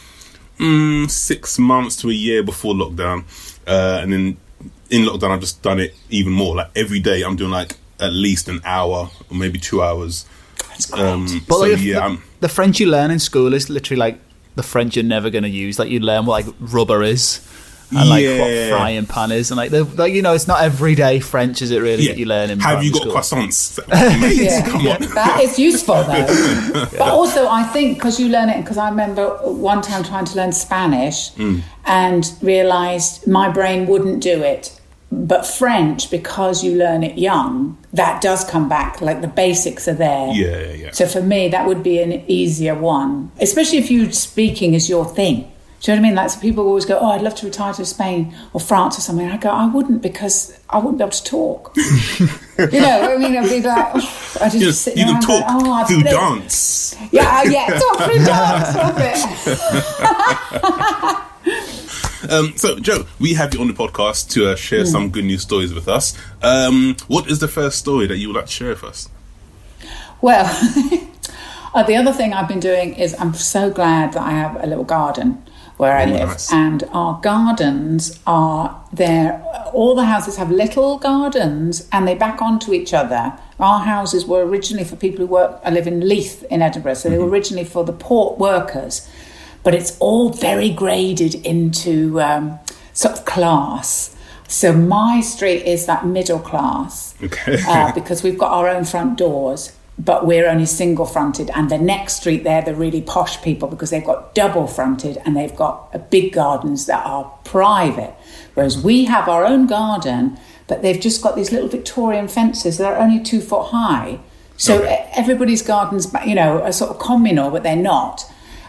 mm, 0.59 1.11
six 1.11 1.59
months 1.59 1.97
to 1.97 2.11
a 2.11 2.13
year 2.13 2.43
before 2.43 2.75
lockdown, 2.75 3.25
uh, 3.67 4.01
and 4.03 4.13
then 4.13 4.37
in 4.91 5.03
lockdown 5.03 5.31
I've 5.31 5.41
just 5.41 5.63
done 5.63 5.81
it 5.81 5.95
even 6.11 6.33
more. 6.33 6.57
Like 6.57 6.71
every 6.77 7.01
day, 7.01 7.23
I'm 7.23 7.37
doing 7.37 7.51
like 7.51 7.77
at 8.01 8.13
least 8.13 8.49
an 8.49 8.61
hour 8.65 9.11
or 9.31 9.37
maybe 9.37 9.59
two 9.59 9.83
hours. 9.83 10.27
Um, 10.93 11.43
But 11.49 11.55
so 11.55 11.61
like, 11.61 11.81
yeah, 11.81 12.09
the, 12.09 12.23
the 12.41 12.49
French 12.49 12.79
you 12.79 12.87
learn 12.87 13.11
in 13.11 13.19
school 13.19 13.53
is 13.53 13.69
literally 13.69 13.99
like 13.99 14.21
the 14.55 14.63
French 14.63 14.97
you're 14.97 15.05
never 15.05 15.31
going 15.31 15.45
to 15.45 15.51
use. 15.51 15.79
Like 15.79 15.89
you 15.89 16.01
learn 16.01 16.27
what 16.27 16.45
like 16.45 16.55
rubber 16.61 17.03
is 17.03 17.41
and 17.91 18.09
like 18.09 18.25
what 18.25 18.51
Yeah. 18.51 18.71
frying 18.71 19.07
pan 19.07 19.33
is, 19.33 19.51
and 19.51 19.57
like 19.57 19.71
like 19.97 20.13
you 20.13 20.23
know 20.23 20.35
it's 20.35 20.47
not 20.49 20.61
everyday 20.63 21.21
French, 21.21 21.63
is 21.63 21.71
it 21.71 21.81
really 21.81 22.05
yeah. 22.05 22.13
that 22.13 22.19
you 22.19 22.27
learn 22.27 22.51
in 22.51 22.61
Have 22.61 22.83
you 22.85 22.93
got 22.93 23.03
school? 23.03 23.13
croissants? 23.15 23.79
Mate, 24.21 24.37
Yeah. 24.37 24.67
come 24.69 24.87
on. 24.87 25.01
That 25.15 25.41
is 25.43 25.59
useful 25.59 26.03
though. 26.05 26.87
But 26.99 27.09
also, 27.09 27.49
I 27.49 27.63
think 27.65 27.97
because 27.99 28.21
you 28.21 28.29
learn 28.29 28.49
it, 28.49 28.61
because 28.63 28.79
I 28.79 28.89
remember 28.91 29.29
one 29.43 29.81
time 29.83 30.03
trying 30.05 30.25
to 30.27 30.37
learn 30.37 30.53
Spanish 30.53 31.31
Mm. 31.33 31.63
and 31.87 32.33
realised 32.43 33.27
my 33.27 33.49
brain 33.49 33.87
wouldn't 33.87 34.23
do 34.23 34.43
it. 34.43 34.75
But 35.11 35.47
French, 35.47 36.11
because 36.11 36.63
you 36.63 36.75
learn 36.75 37.03
it 37.03 37.17
young, 37.17 37.79
that 37.95 38.21
does 38.21 38.45
come 38.45 38.69
back. 38.69 39.01
Like 39.01 39.23
the 39.23 39.29
basics 39.29 39.89
are 39.89 39.95
there. 39.95 40.29
Yeah, 40.35 40.59
yeah, 40.59 40.73
yeah. 40.85 40.91
So 40.93 41.07
for 41.07 41.23
me, 41.23 41.49
that 41.49 41.67
would 41.67 41.83
be 41.83 41.99
an 42.03 42.13
easier 42.29 42.75
one, 42.75 43.31
especially 43.41 43.79
if 43.79 43.91
you 43.91 44.13
speaking 44.13 44.75
is 44.75 44.91
your 44.91 45.07
thing. 45.07 45.51
Do 45.81 45.93
you 45.93 45.97
know 45.97 46.03
what 46.03 46.07
I 46.07 46.11
mean? 46.11 46.17
Like, 46.17 46.31
so 46.31 46.41
people 46.41 46.67
always 46.67 46.85
go, 46.85 46.99
"Oh, 46.99 47.13
I'd 47.13 47.23
love 47.23 47.37
to 47.37 47.47
retire 47.47 47.73
to 47.75 47.85
Spain 47.85 48.35
or 48.53 48.61
France 48.61 48.99
or 48.99 49.01
something." 49.01 49.31
I 49.31 49.37
go, 49.37 49.49
"I 49.51 49.67
wouldn't 49.67 50.03
because 50.03 50.59
I 50.69 50.79
wouldn't 50.79 50.99
be 50.99 51.05
able 51.05 51.13
to 51.13 51.23
talk." 51.25 51.73
you 51.77 52.81
know, 52.81 53.15
I 53.15 53.17
mean, 53.17 53.37
I'd 53.37 53.49
be 53.49 53.63
like, 53.63 53.91
oh, 53.95 54.37
I 54.41 54.49
just 54.49 54.57
You, 54.57 54.73
sit 54.73 54.97
you 54.97 55.05
can 55.05 55.15
and 55.17 55.23
talk 55.25 55.45
"Oh, 55.47 55.73
I've 55.73 55.87
through 55.87 56.01
played- 56.03 56.11
dance. 56.15 56.97
Yeah, 57.13 57.45
yeah, 57.45 57.79
talk 57.79 58.01
through 58.03 58.25
dance. 58.25 58.75
Love 58.77 58.97
it. 58.99 59.19
Um, 62.31 62.53
so, 62.57 62.79
Joe, 62.81 63.07
we 63.21 63.35
have 63.35 63.55
you 63.55 63.61
on 63.61 63.69
the 63.69 63.73
podcast 63.73 64.31
to 64.33 64.51
uh, 64.51 64.57
share 64.57 64.81
Hmm. 64.81 64.87
some 64.91 65.09
good 65.11 65.25
news 65.25 65.43
stories 65.43 65.73
with 65.73 65.87
us. 65.89 66.15
Um, 66.43 66.97
what 67.07 67.31
is 67.31 67.39
the 67.39 67.47
first 67.49 67.79
story 67.79 68.07
that 68.09 68.17
you 68.19 68.29
would 68.29 68.37
like 68.37 68.47
to 68.47 68.53
share 68.53 68.69
with 68.71 68.83
us? 68.85 69.09
Well, 70.21 70.45
uh, 71.75 71.85
the 71.85 71.95
other 71.95 72.13
thing 72.13 72.33
I've 72.35 72.49
been 72.49 72.61
doing 72.61 72.95
is 72.95 73.15
I'm 73.19 73.35
so 73.35 73.71
glad 73.71 74.13
that 74.15 74.23
I 74.23 74.33
have 74.33 74.63
a 74.63 74.67
little 74.67 74.85
garden 74.85 75.43
where 75.79 75.97
I 75.97 76.05
live, 76.05 76.29
nice. 76.29 76.53
and 76.53 76.85
our 76.93 77.21
gardens 77.23 78.19
are 78.27 78.85
there. 78.93 79.41
All 79.73 79.95
the 79.95 80.05
houses 80.05 80.37
have 80.37 80.51
little 80.51 80.99
gardens, 80.99 81.89
and 81.93 82.07
they 82.07 82.15
back 82.15 82.43
onto 82.43 82.73
each 82.75 82.93
other. 82.93 83.33
Our 83.59 83.81
houses 83.81 84.27
were 84.27 84.45
originally 84.45 84.85
for 84.85 84.97
people 84.97 85.21
who 85.21 85.27
work. 85.33 85.61
I 85.65 85.71
live 85.71 85.87
in 85.87 86.07
Leith 86.09 86.43
in 86.51 86.63
Edinburgh, 86.63 86.95
so 86.95 87.09
they 87.09 87.19
were 87.19 87.29
originally 87.29 87.65
for 87.65 87.85
the 87.85 87.93
port 87.93 88.39
workers, 88.39 89.09
but 89.63 89.75
it's 89.75 89.97
all 90.01 90.31
very 90.31 90.71
graded 90.71 91.35
into 91.47 92.21
um, 92.21 92.59
sort 92.93 93.19
of 93.19 93.25
class. 93.25 94.15
So 94.49 94.73
my 94.73 95.21
street 95.21 95.63
is 95.65 95.87
that 95.87 96.07
middle 96.07 96.39
class 96.39 97.15
Okay. 97.23 97.59
uh, 97.69 97.93
because 97.93 98.23
we've 98.23 98.39
got 98.39 98.51
our 98.51 98.67
own 98.69 98.85
front 98.85 99.19
doors, 99.19 99.73
but 99.99 100.27
we're 100.27 100.49
only 100.49 100.67
single 100.67 101.07
fronted. 101.07 101.51
And 101.55 101.71
the 101.71 101.79
next 101.79 102.15
street, 102.15 102.45
they're 102.45 102.63
the 102.63 102.75
really 102.75 103.03
posh 103.03 103.43
people 103.43 103.69
because 103.69 103.91
they've 103.91 104.05
got 104.05 104.35
double 104.35 104.67
fronted 104.67 105.19
and 105.25 105.37
they've 105.37 105.55
got 105.57 106.11
big 106.11 106.33
gardens 106.33 106.87
that 106.87 107.05
are 107.05 107.25
private. 107.45 108.15
Whereas 108.55 108.83
we 108.83 109.07
have 109.07 109.29
our 109.29 109.45
own 109.45 109.67
garden, 109.67 110.39
but 110.69 110.83
they've 110.83 111.01
just 111.01 111.23
got 111.23 111.35
these 111.35 111.51
little 111.51 111.69
Victorian 111.69 112.29
fences 112.29 112.79
that 112.79 112.93
are 112.93 112.99
only 112.99 113.21
two 113.23 113.41
foot 113.41 113.67
high. 113.69 114.21
So 114.57 114.79
Okay. 114.79 115.09
everybody's 115.15 115.63
gardens, 115.63 116.13
you 116.27 116.35
know, 116.35 116.63
are 116.63 116.73
sort 116.73 116.91
of 116.91 116.99
communal, 116.99 117.51
but 117.51 117.63
they're 117.63 117.77
not. 117.77 118.25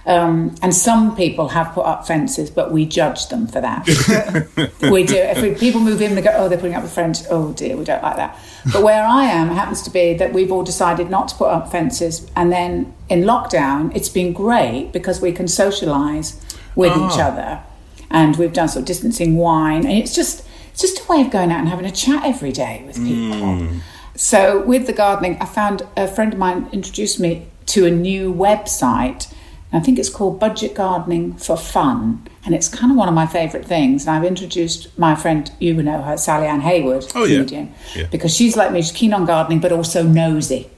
Um, 0.09 0.55
and 0.63 0.73
some 0.73 1.15
people 1.15 1.49
have 1.49 1.71
put 1.73 1.85
up 1.85 2.07
fences, 2.07 2.49
but 2.49 2.71
we 2.71 2.87
judge 2.87 3.27
them 3.27 3.45
for 3.45 3.61
that. 3.61 3.85
we 4.91 5.03
do. 5.03 5.15
If 5.15 5.39
we, 5.39 5.53
people 5.53 5.81
move 5.81 6.01
in, 6.01 6.15
they 6.15 6.23
go, 6.23 6.33
oh, 6.35 6.49
they're 6.49 6.57
putting 6.57 6.75
up 6.75 6.83
a 6.83 6.87
fence. 6.87 7.27
Oh 7.29 7.53
dear, 7.53 7.77
we 7.77 7.83
don't 7.83 8.01
like 8.01 8.15
that. 8.15 8.35
But 8.73 8.81
where 8.81 9.03
I 9.03 9.25
am 9.25 9.49
happens 9.49 9.83
to 9.83 9.91
be 9.91 10.15
that 10.15 10.33
we've 10.33 10.51
all 10.51 10.63
decided 10.63 11.11
not 11.11 11.27
to 11.27 11.35
put 11.35 11.49
up 11.49 11.71
fences. 11.71 12.27
And 12.35 12.51
then 12.51 12.91
in 13.07 13.21
lockdown, 13.21 13.95
it's 13.95 14.09
been 14.09 14.33
great 14.33 14.89
because 14.91 15.21
we 15.21 15.31
can 15.31 15.45
socialise 15.45 16.43
with 16.75 16.91
each 16.91 17.19
other, 17.19 17.61
and 18.09 18.35
we've 18.37 18.53
done 18.53 18.67
sort 18.67 18.81
of 18.81 18.87
distancing 18.87 19.35
wine, 19.37 19.85
and 19.85 19.95
it's 19.97 20.15
just 20.15 20.43
it's 20.71 20.81
just 20.81 20.99
a 21.01 21.11
way 21.11 21.21
of 21.21 21.29
going 21.29 21.51
out 21.51 21.59
and 21.59 21.69
having 21.69 21.85
a 21.85 21.91
chat 21.91 22.25
every 22.25 22.51
day 22.51 22.83
with 22.87 22.95
people. 22.95 23.67
So 24.15 24.63
with 24.63 24.87
the 24.87 24.93
gardening, 24.93 25.37
I 25.39 25.45
found 25.45 25.83
a 25.95 26.07
friend 26.07 26.33
of 26.33 26.39
mine 26.39 26.67
introduced 26.71 27.19
me 27.19 27.47
to 27.67 27.85
a 27.85 27.91
new 27.91 28.33
website. 28.33 29.31
I 29.71 29.79
think 29.79 29.99
it's 29.99 30.09
called 30.09 30.39
Budget 30.39 30.73
Gardening 30.73 31.33
for 31.33 31.55
Fun, 31.55 32.25
and 32.43 32.55
it's 32.55 32.67
kind 32.67 32.91
of 32.91 32.97
one 32.97 33.07
of 33.07 33.13
my 33.13 33.27
favourite 33.27 33.65
things. 33.67 34.07
And 34.07 34.15
I've 34.15 34.23
introduced 34.25 34.97
my 34.97 35.13
friend, 35.15 35.51
you 35.59 35.73
know 35.83 36.01
her, 36.01 36.17
Sally 36.17 36.47
Ann 36.47 36.61
Hayward, 36.61 37.05
Oh, 37.13 37.23
yeah. 37.25 37.37
comedian, 37.37 37.73
Yeah. 37.95 38.07
because 38.09 38.35
she's 38.35 38.57
like 38.57 38.71
me. 38.71 38.81
She's 38.81 38.91
keen 38.91 39.13
on 39.13 39.25
gardening, 39.25 39.59
but 39.59 39.71
also 39.71 40.01
nosy. 40.03 40.69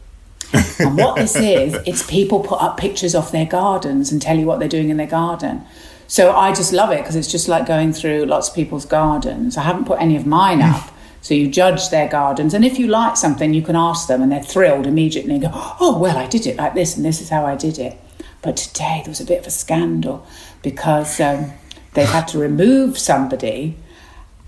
and 0.80 0.98
what 0.98 1.16
this 1.16 1.38
is, 1.38 1.76
it's 1.86 2.06
people 2.06 2.42
put 2.42 2.62
up 2.62 2.76
pictures 2.76 3.16
of 3.16 3.32
their 3.32 3.46
gardens 3.46 4.12
and 4.12 4.22
tell 4.22 4.38
you 4.38 4.46
what 4.46 4.60
they're 4.60 4.68
doing 4.68 4.90
in 4.90 4.98
their 4.98 5.08
garden. 5.08 5.64
So 6.08 6.34
I 6.36 6.54
just 6.54 6.74
love 6.74 6.92
it 6.92 6.98
because 6.98 7.16
it's 7.16 7.32
just 7.32 7.48
like 7.48 7.66
going 7.66 7.94
through 7.94 8.26
lots 8.26 8.50
of 8.50 8.56
people's 8.56 8.84
gardens. 8.86 9.56
I 9.56 9.62
haven't 9.62 9.86
put 9.86 10.02
any 10.02 10.18
of 10.18 10.26
mine 10.26 10.62
up. 10.62 10.90
So 11.24 11.36
you 11.36 11.48
judge 11.52 11.90
their 11.92 12.08
gardens, 12.08 12.56
and 12.56 12.66
if 12.66 12.80
you 12.80 12.88
like 12.88 13.16
something, 13.16 13.54
you 13.54 13.62
can 13.62 13.76
ask 13.76 14.08
them, 14.08 14.24
and 14.24 14.32
they're 14.32 14.42
thrilled 14.42 14.88
immediately 14.88 15.34
and 15.36 15.44
go, 15.44 15.52
"Oh, 15.54 16.00
well, 16.00 16.18
I 16.18 16.26
did 16.26 16.48
it 16.48 16.58
like 16.58 16.74
this, 16.74 16.96
and 16.98 17.06
this 17.06 17.22
is 17.22 17.30
how 17.30 17.46
I 17.46 17.56
did 17.56 17.78
it." 17.78 17.96
But 18.42 18.58
today 18.58 19.02
there 19.04 19.12
was 19.12 19.22
a 19.22 19.26
bit 19.26 19.40
of 19.40 19.48
a 19.48 19.52
scandal 19.52 20.26
because 20.64 21.20
um, 21.20 21.52
they've 21.94 22.08
had 22.08 22.28
to 22.30 22.40
remove 22.40 22.98
somebody 22.98 23.78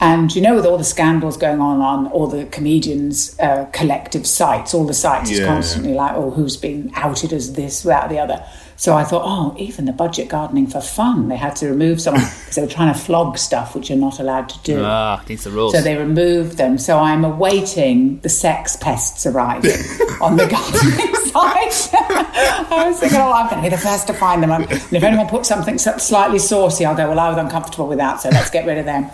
and 0.03 0.35
you 0.35 0.41
know, 0.41 0.55
with 0.55 0.65
all 0.65 0.77
the 0.77 0.83
scandals 0.83 1.37
going 1.37 1.61
on 1.61 1.79
on 1.79 2.07
all 2.11 2.27
the 2.27 2.45
comedians' 2.47 3.39
uh, 3.39 3.67
collective 3.71 4.27
sites, 4.27 4.73
all 4.73 4.85
the 4.85 4.93
sites 4.93 5.31
is 5.31 5.39
constantly 5.45 5.93
like, 5.93 6.13
oh, 6.15 6.29
who's 6.29 6.57
been 6.57 6.91
outed 6.95 7.31
as 7.31 7.53
this, 7.53 7.83
that, 7.83 8.05
or 8.05 8.09
the 8.09 8.19
other. 8.19 8.45
So 8.75 8.95
I 8.95 9.03
thought, 9.03 9.23
oh, 9.25 9.55
even 9.57 9.85
the 9.85 9.93
budget 9.93 10.29
gardening 10.29 10.67
for 10.67 10.81
fun, 10.81 11.29
they 11.29 11.37
had 11.37 11.55
to 11.57 11.67
remove 11.67 12.01
someone 12.01 12.23
because 12.23 12.55
they 12.55 12.61
were 12.61 12.67
trying 12.67 12.93
to 12.93 12.99
flog 12.99 13.37
stuff 13.37 13.75
which 13.75 13.89
you're 13.89 13.97
not 13.97 14.19
allowed 14.19 14.49
to 14.49 14.59
do. 14.63 14.83
Ah, 14.83 15.21
against 15.23 15.45
the 15.45 15.51
rules. 15.51 15.73
So 15.73 15.81
they 15.81 15.95
removed 15.95 16.57
them. 16.57 16.77
So 16.77 16.99
I'm 16.99 17.23
awaiting 17.23 18.19
the 18.19 18.29
sex 18.29 18.75
pests 18.75 19.25
arriving 19.25 19.71
on 20.21 20.37
the 20.37 20.47
gardening 20.47 21.15
site. 21.25 21.89
I 21.93 22.87
was 22.89 22.99
thinking, 22.99 23.19
oh, 23.19 23.31
I'm 23.31 23.49
going 23.49 23.63
to 23.63 23.69
be 23.69 23.75
the 23.75 23.81
first 23.81 24.07
to 24.07 24.13
find 24.13 24.41
them. 24.43 24.51
And 24.51 24.71
if 24.71 25.03
anyone 25.03 25.27
puts 25.27 25.47
something 25.47 25.77
slightly 25.77 26.39
saucy, 26.39 26.85
I'll 26.85 26.95
go, 26.95 27.09
well, 27.09 27.19
I 27.19 27.29
was 27.29 27.37
uncomfortable 27.37 27.87
with 27.87 27.99
that, 27.99 28.21
so 28.21 28.29
let's 28.29 28.49
get 28.49 28.65
rid 28.65 28.77
of 28.77 28.85
them. 28.85 29.09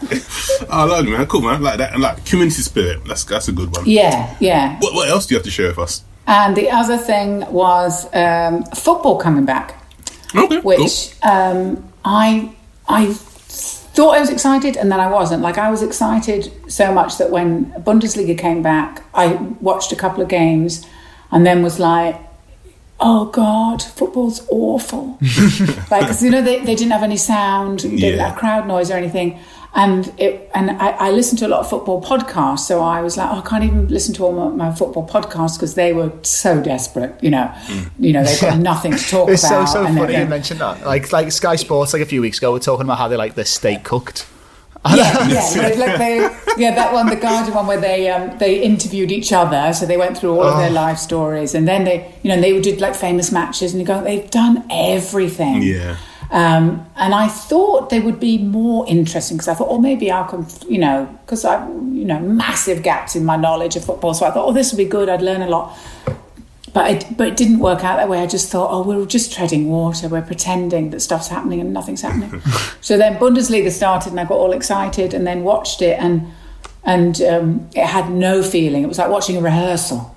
Oh, 0.69 0.85
lovely, 0.85 1.11
man. 1.11 1.25
Cool, 1.27 1.41
man. 1.41 1.61
Like 1.61 1.77
that. 1.77 1.93
And 1.93 2.01
like 2.01 2.25
community 2.25 2.61
spirit. 2.61 3.03
That's 3.05 3.23
that's 3.23 3.47
a 3.47 3.51
good 3.51 3.75
one. 3.75 3.85
Yeah, 3.85 4.35
yeah. 4.39 4.77
What, 4.79 4.93
what 4.93 5.09
else 5.09 5.25
do 5.25 5.33
you 5.33 5.37
have 5.37 5.45
to 5.45 5.51
share 5.51 5.67
with 5.69 5.79
us? 5.79 6.03
And 6.29 6.55
the 6.55 6.69
other 6.69 6.95
thing 6.97 7.51
was 7.51 8.05
um, 8.13 8.63
football 8.85 9.17
coming 9.17 9.45
back. 9.45 9.75
Okay. 10.35 10.59
which 10.59 11.15
um, 11.23 11.83
I 12.05 12.51
I 12.87 13.07
thought 13.95 14.15
I 14.15 14.19
was 14.19 14.29
excited 14.29 14.77
and 14.77 14.91
then 14.91 14.99
I 14.99 15.09
wasn't. 15.09 15.41
Like 15.41 15.57
I 15.57 15.71
was 15.71 15.81
excited 15.81 16.51
so 16.71 16.93
much 16.93 17.17
that 17.17 17.31
when 17.31 17.71
Bundesliga 17.81 18.37
came 18.37 18.61
back, 18.61 19.03
I 19.13 19.33
watched 19.59 19.91
a 19.91 19.95
couple 19.95 20.21
of 20.21 20.29
games 20.29 20.85
and 21.31 21.47
then 21.47 21.63
was 21.63 21.79
like, 21.79 22.15
"Oh 22.99 23.25
God, 23.25 23.81
football's 23.81 24.45
awful!" 24.49 25.17
like 25.89 26.05
'cause, 26.05 26.21
you 26.23 26.29
know 26.29 26.43
they, 26.43 26.59
they 26.59 26.75
didn't 26.75 26.91
have 26.91 27.03
any 27.03 27.17
sound, 27.17 27.79
they 27.79 27.95
didn't 27.97 28.19
have 28.19 28.35
crowd 28.37 28.67
noise 28.67 28.91
or 28.91 28.97
anything. 28.97 29.39
And 29.75 30.11
it, 30.17 30.49
and 30.55 30.71
I, 30.71 30.89
I 30.89 31.11
listened 31.11 31.37
to 31.39 31.47
a 31.47 31.49
lot 31.49 31.59
of 31.59 31.69
football 31.69 32.01
podcasts, 32.01 32.61
so 32.61 32.81
I 32.81 33.01
was 33.01 33.17
like, 33.17 33.29
oh, 33.31 33.39
I 33.39 33.47
can't 33.47 33.63
even 33.63 33.87
listen 33.87 34.15
to 34.15 34.25
all 34.25 34.31
my, 34.31 34.69
my 34.69 34.75
football 34.75 35.07
podcasts 35.07 35.57
because 35.57 35.75
they 35.75 35.93
were 35.93 36.11
so 36.23 36.61
desperate. 36.61 37.15
You 37.21 37.29
know, 37.29 37.53
you 37.99 38.11
know 38.11 38.23
they've 38.23 38.41
got 38.41 38.57
nothing 38.71 38.93
to 38.93 38.97
talk 38.97 39.23
about. 39.23 39.33
It's 39.33 39.47
so 39.47 39.65
so 39.65 39.85
funny 39.85 40.17
you 40.17 40.25
mentioned 40.25 40.59
that. 40.59 40.85
Like 40.85 41.11
like 41.11 41.31
Sky 41.31 41.55
Sports, 41.55 41.93
like 41.93 42.01
a 42.01 42.07
few 42.07 42.21
weeks 42.21 42.39
ago, 42.39 42.51
we're 42.51 42.59
talking 42.59 42.85
about 42.85 42.97
how 42.97 43.07
they 43.07 43.15
like 43.15 43.35
their 43.35 43.45
steak 43.45 43.83
cooked. 43.83 44.27
yeah, 44.95 45.27
yeah, 45.27 45.67
like, 45.77 45.97
they, 45.97 46.17
yeah, 46.57 46.73
that 46.73 46.93
one, 46.93 47.07
the 47.07 47.17
Guardian 47.17 47.53
one, 47.53 47.67
where 47.67 47.81
they 47.81 48.09
um, 48.09 48.35
they 48.39 48.61
interviewed 48.63 49.11
each 49.11 49.31
other, 49.31 49.71
so 49.73 49.85
they 49.85 49.97
went 49.97 50.17
through 50.17 50.31
all 50.31 50.47
of 50.47 50.57
their 50.57 50.71
life 50.71 50.97
stories, 50.97 51.53
and 51.53 51.67
then 51.67 51.83
they, 51.83 52.11
you 52.23 52.33
know, 52.33 52.41
they 52.41 52.59
did 52.59 52.81
like 52.81 52.95
famous 52.95 53.31
matches, 53.31 53.73
and 53.73 53.81
you 53.81 53.85
go, 53.85 54.03
they've 54.03 54.31
done 54.31 54.65
everything. 54.71 55.61
Yeah. 55.61 55.97
Um, 56.31 56.85
and 56.95 57.15
I 57.15 57.27
thought 57.27 57.89
they 57.89 57.99
would 57.99 58.19
be 58.19 58.37
more 58.37 58.85
interesting 58.87 59.37
because 59.37 59.47
I 59.47 59.55
thought, 59.55 59.69
oh, 59.69 59.79
maybe 59.79 60.11
I 60.11 60.27
can, 60.27 60.45
you 60.67 60.77
know, 60.77 61.05
because 61.25 61.43
I, 61.43 61.67
you 61.67 62.05
know, 62.05 62.19
massive 62.19 62.83
gaps 62.83 63.15
in 63.15 63.25
my 63.25 63.35
knowledge 63.35 63.75
of 63.75 63.85
football. 63.85 64.13
So 64.13 64.25
I 64.25 64.31
thought, 64.31 64.47
oh, 64.47 64.51
this 64.51 64.71
would 64.71 64.77
be 64.77 64.85
good. 64.85 65.09
I'd 65.09 65.23
learn 65.23 65.41
a 65.41 65.49
lot. 65.49 65.77
But 66.71 66.91
it, 66.91 67.17
but 67.17 67.29
it 67.29 67.37
didn't 67.37 67.59
work 67.59 67.83
out 67.83 67.97
that 67.97 68.09
way. 68.09 68.19
I 68.19 68.27
just 68.27 68.51
thought, 68.51 68.69
oh, 68.71 68.83
we're 68.83 69.05
just 69.07 69.33
treading 69.33 69.69
water. 69.69 70.07
We're 70.07 70.21
pretending 70.21 70.91
that 70.91 70.99
stuff's 70.99 71.27
happening 71.27 71.59
and 71.61 71.73
nothing's 71.73 72.01
happening. 72.01 72.41
so 72.81 72.95
then 72.95 73.15
Bundesliga 73.17 73.71
started, 73.71 74.11
and 74.11 74.19
I 74.19 74.25
got 74.25 74.35
all 74.35 74.51
excited, 74.51 75.15
and 75.15 75.25
then 75.25 75.43
watched 75.43 75.81
it, 75.81 75.97
and 75.99 76.31
and 76.83 77.21
um, 77.21 77.69
it 77.75 77.85
had 77.85 78.09
no 78.11 78.41
feeling. 78.41 78.83
It 78.83 78.87
was 78.87 78.97
like 78.97 79.09
watching 79.09 79.37
a 79.37 79.41
rehearsal. 79.41 80.13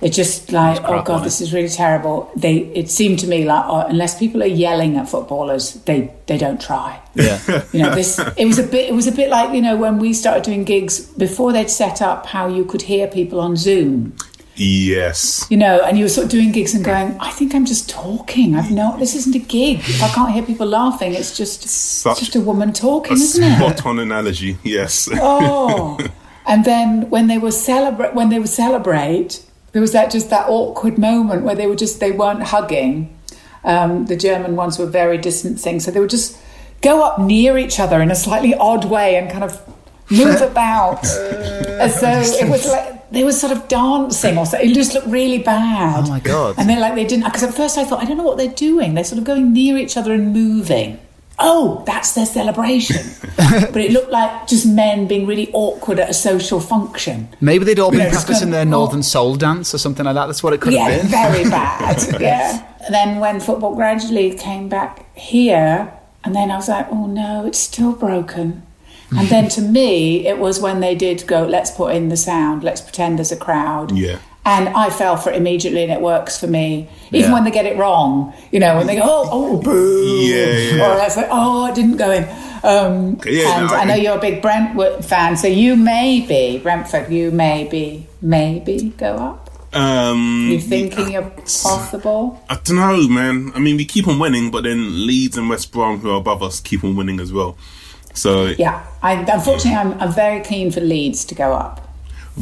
It 0.00 0.10
just 0.10 0.52
like, 0.52 0.80
oh 0.84 1.02
god, 1.02 1.24
this 1.24 1.40
is 1.40 1.52
really 1.52 1.68
terrible. 1.68 2.30
They 2.36 2.58
it 2.74 2.88
seemed 2.88 3.18
to 3.20 3.26
me 3.26 3.44
like 3.44 3.64
oh, 3.66 3.86
unless 3.86 4.18
people 4.18 4.42
are 4.42 4.46
yelling 4.46 4.96
at 4.96 5.08
footballers, 5.08 5.74
they 5.84 6.14
they 6.26 6.38
don't 6.38 6.60
try. 6.60 7.00
Yeah. 7.14 7.38
You 7.72 7.82
know, 7.82 7.94
this 7.94 8.18
it 8.36 8.46
was 8.46 8.58
a 8.58 8.62
bit 8.62 8.88
it 8.88 8.94
was 8.94 9.06
a 9.06 9.12
bit 9.12 9.28
like 9.28 9.54
you 9.54 9.60
know 9.60 9.76
when 9.76 9.98
we 9.98 10.12
started 10.14 10.44
doing 10.44 10.64
gigs 10.64 11.00
before 11.00 11.52
they'd 11.52 11.70
set 11.70 12.00
up 12.00 12.26
how 12.26 12.48
you 12.48 12.64
could 12.64 12.82
hear 12.82 13.06
people 13.08 13.40
on 13.40 13.56
Zoom 13.56 14.16
Yes. 14.58 15.46
you 15.50 15.56
know, 15.56 15.80
and 15.84 15.96
you 15.96 16.04
were 16.04 16.08
sort 16.08 16.24
of 16.24 16.30
doing 16.30 16.50
gigs 16.52 16.74
and 16.74 16.84
going, 16.84 17.16
I 17.20 17.30
think 17.30 17.54
I'm 17.54 17.64
just 17.64 17.88
talking. 17.88 18.54
I've 18.56 18.70
no, 18.70 18.96
this 18.98 19.14
isn't 19.14 19.34
a 19.34 19.38
gig. 19.38 19.78
If 19.80 20.02
I 20.02 20.08
can't 20.08 20.32
hear 20.32 20.42
people 20.42 20.66
laughing, 20.66 21.14
it's 21.14 21.36
just, 21.36 21.64
it's 21.64 22.02
just 22.02 22.34
a 22.34 22.40
woman 22.40 22.72
talking, 22.72 23.12
A 23.12 23.14
isn't 23.20 23.42
it? 23.44 23.56
spot 23.56 23.86
on 23.86 23.98
analogy. 24.00 24.58
Yes. 24.64 25.08
Oh, 25.14 25.98
and 26.46 26.64
then 26.64 27.08
when 27.10 27.28
they 27.28 27.38
were 27.38 27.52
celebrate, 27.52 28.14
when 28.14 28.30
they 28.30 28.38
were 28.38 28.46
celebrate, 28.48 29.42
there 29.72 29.80
was 29.82 29.92
that 29.92 30.10
just 30.10 30.28
that 30.30 30.48
awkward 30.48 30.98
moment 30.98 31.42
where 31.44 31.54
they 31.54 31.66
were 31.66 31.76
just 31.76 32.00
they 32.00 32.10
weren't 32.10 32.42
hugging. 32.42 33.14
Um, 33.64 34.06
the 34.06 34.16
German 34.16 34.56
ones 34.56 34.78
were 34.78 34.86
very 34.86 35.18
distancing, 35.18 35.78
so 35.80 35.90
they 35.90 36.00
would 36.00 36.10
just 36.10 36.36
go 36.80 37.02
up 37.04 37.18
near 37.20 37.58
each 37.58 37.78
other 37.78 38.00
in 38.00 38.10
a 38.10 38.14
slightly 38.14 38.54
odd 38.54 38.84
way 38.86 39.16
and 39.16 39.30
kind 39.30 39.44
of 39.44 39.60
move 40.10 40.40
about 40.50 41.04
as 41.04 42.00
though 42.00 42.20
it 42.20 42.48
was 42.48 42.66
like 42.66 42.97
they 43.10 43.24
were 43.24 43.32
sort 43.32 43.52
of 43.52 43.68
dancing 43.68 44.36
or 44.36 44.46
something. 44.46 44.70
It 44.70 44.74
just 44.74 44.94
looked 44.94 45.06
really 45.06 45.38
bad. 45.38 46.06
Oh 46.06 46.10
my 46.10 46.20
God. 46.20 46.56
And 46.58 46.68
then 46.68 46.80
like 46.80 46.94
they 46.94 47.04
didn't 47.04 47.24
because 47.24 47.42
at 47.42 47.54
first 47.54 47.78
I 47.78 47.84
thought 47.84 48.00
I 48.02 48.04
don't 48.04 48.16
know 48.16 48.24
what 48.24 48.36
they're 48.36 48.48
doing. 48.48 48.94
They're 48.94 49.04
sort 49.04 49.18
of 49.18 49.24
going 49.24 49.52
near 49.52 49.76
each 49.78 49.96
other 49.96 50.12
and 50.12 50.32
moving. 50.32 50.98
Oh, 51.40 51.84
that's 51.86 52.12
their 52.14 52.26
celebration. 52.26 53.06
but 53.36 53.76
it 53.76 53.92
looked 53.92 54.10
like 54.10 54.48
just 54.48 54.66
men 54.66 55.06
being 55.06 55.24
really 55.24 55.48
awkward 55.52 56.00
at 56.00 56.10
a 56.10 56.14
social 56.14 56.58
function. 56.58 57.28
Maybe 57.40 57.64
they'd 57.64 57.78
all 57.78 57.92
been 57.92 58.00
Yeah, 58.00 58.10
practicing 58.10 58.50
their 58.50 58.64
Northern 58.64 59.04
Soul 59.04 59.36
dance 59.36 59.72
or 59.72 59.78
something 59.78 60.04
like 60.04 60.16
that. 60.16 60.26
That's 60.26 60.42
what 60.42 60.52
it 60.52 60.60
could 60.60 60.72
yeah, 60.72 60.88
have 60.88 61.02
been. 61.02 61.10
very 61.10 61.44
bad. 61.44 62.02
yeah. 62.20 62.66
And 62.84 62.92
then 62.94 63.20
when 63.20 63.38
football 63.38 63.76
gradually 63.76 64.34
came 64.34 64.68
back 64.68 65.16
here, 65.16 65.92
and 66.24 66.34
then 66.34 66.50
I 66.50 66.56
was 66.56 66.68
like, 66.68 66.88
oh 66.90 67.06
no, 67.06 67.46
it's 67.46 67.58
still 67.58 67.92
broken. 67.92 68.62
And 69.10 69.28
then 69.28 69.48
to 69.50 69.60
me, 69.62 70.26
it 70.26 70.38
was 70.38 70.60
when 70.60 70.80
they 70.80 70.94
did 70.94 71.26
go, 71.26 71.44
let's 71.46 71.70
put 71.70 71.94
in 71.94 72.08
the 72.10 72.16
sound, 72.16 72.62
let's 72.62 72.80
pretend 72.80 73.18
there's 73.18 73.32
a 73.32 73.36
crowd. 73.36 73.96
Yeah. 73.96 74.18
And 74.44 74.68
I 74.70 74.88
fell 74.90 75.16
for 75.16 75.30
it 75.30 75.36
immediately, 75.36 75.82
and 75.82 75.92
it 75.92 76.00
works 76.00 76.38
for 76.38 76.46
me. 76.46 76.88
Even 77.12 77.30
Yeah. 77.30 77.32
when 77.34 77.44
they 77.44 77.50
get 77.50 77.66
it 77.66 77.76
wrong, 77.76 78.32
you 78.50 78.60
know, 78.60 78.76
when 78.76 78.86
they 78.86 78.96
go, 78.96 79.02
oh, 79.04 79.28
oh, 79.30 79.56
boo. 79.62 80.20
Yeah, 80.22 80.76
yeah. 80.76 80.92
Or 80.92 80.96
that's 80.96 81.16
like, 81.16 81.28
oh, 81.30 81.66
it 81.66 81.74
didn't 81.74 81.96
go 81.96 82.10
in. 82.10 82.24
Um, 82.62 83.18
Yeah, 83.26 83.58
and 83.58 83.66
no, 83.68 83.74
I 83.74 83.80
I 83.80 83.84
know 83.84 83.94
you're 83.94 84.16
a 84.16 84.20
big 84.20 84.40
Brentwood 84.42 85.04
fan, 85.04 85.36
so 85.36 85.46
you 85.48 85.76
maybe, 85.76 86.58
Brentford, 86.62 87.10
you 87.10 87.30
maybe, 87.30 88.06
maybe 88.22 88.94
go 88.96 89.16
up. 89.16 89.50
Um, 89.74 90.48
You 90.50 90.58
thinking 90.60 91.12
you're 91.12 91.22
possible? 91.22 92.42
I 92.48 92.56
don't 92.64 92.76
know, 92.76 93.06
man. 93.08 93.52
I 93.54 93.58
mean, 93.58 93.76
we 93.76 93.84
keep 93.84 94.08
on 94.08 94.18
winning, 94.18 94.50
but 94.50 94.64
then 94.64 95.06
Leeds 95.06 95.36
and 95.36 95.48
West 95.50 95.72
Brom, 95.72 95.98
who 96.00 96.10
are 96.10 96.16
above 96.16 96.42
us, 96.42 96.58
keep 96.60 96.82
on 96.84 96.96
winning 96.96 97.20
as 97.20 97.32
well. 97.32 97.56
So 98.14 98.46
Yeah. 98.58 98.84
I, 99.02 99.12
unfortunately, 99.14 99.74
I'm, 99.78 100.00
I'm 100.00 100.12
very 100.12 100.40
keen 100.42 100.70
for 100.70 100.80
Leeds 100.80 101.24
to 101.26 101.34
go 101.34 101.52
up 101.52 101.88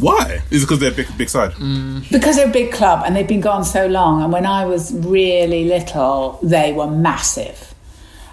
why? 0.01 0.43
Is 0.51 0.63
it 0.63 0.67
because 0.67 0.79
they're 0.81 0.93
a 0.93 0.95
big, 0.95 1.07
big 1.17 1.29
side? 1.29 1.53
Mm. 1.53 2.11
because 2.11 2.37
they're 2.37 2.49
a 2.49 2.53
big 2.53 2.73
club 2.73 3.03
and 3.05 3.17
they've 3.17 3.27
been 3.27 3.41
gone 3.41 3.65
so 3.65 3.87
long. 3.87 4.23
And 4.23 4.33
when 4.33 4.47
I 4.47 4.67
was 4.67 4.93
really 4.93 5.65
little, 5.65 6.39
they 6.43 6.73
were 6.73 6.87
massive. 6.87 7.75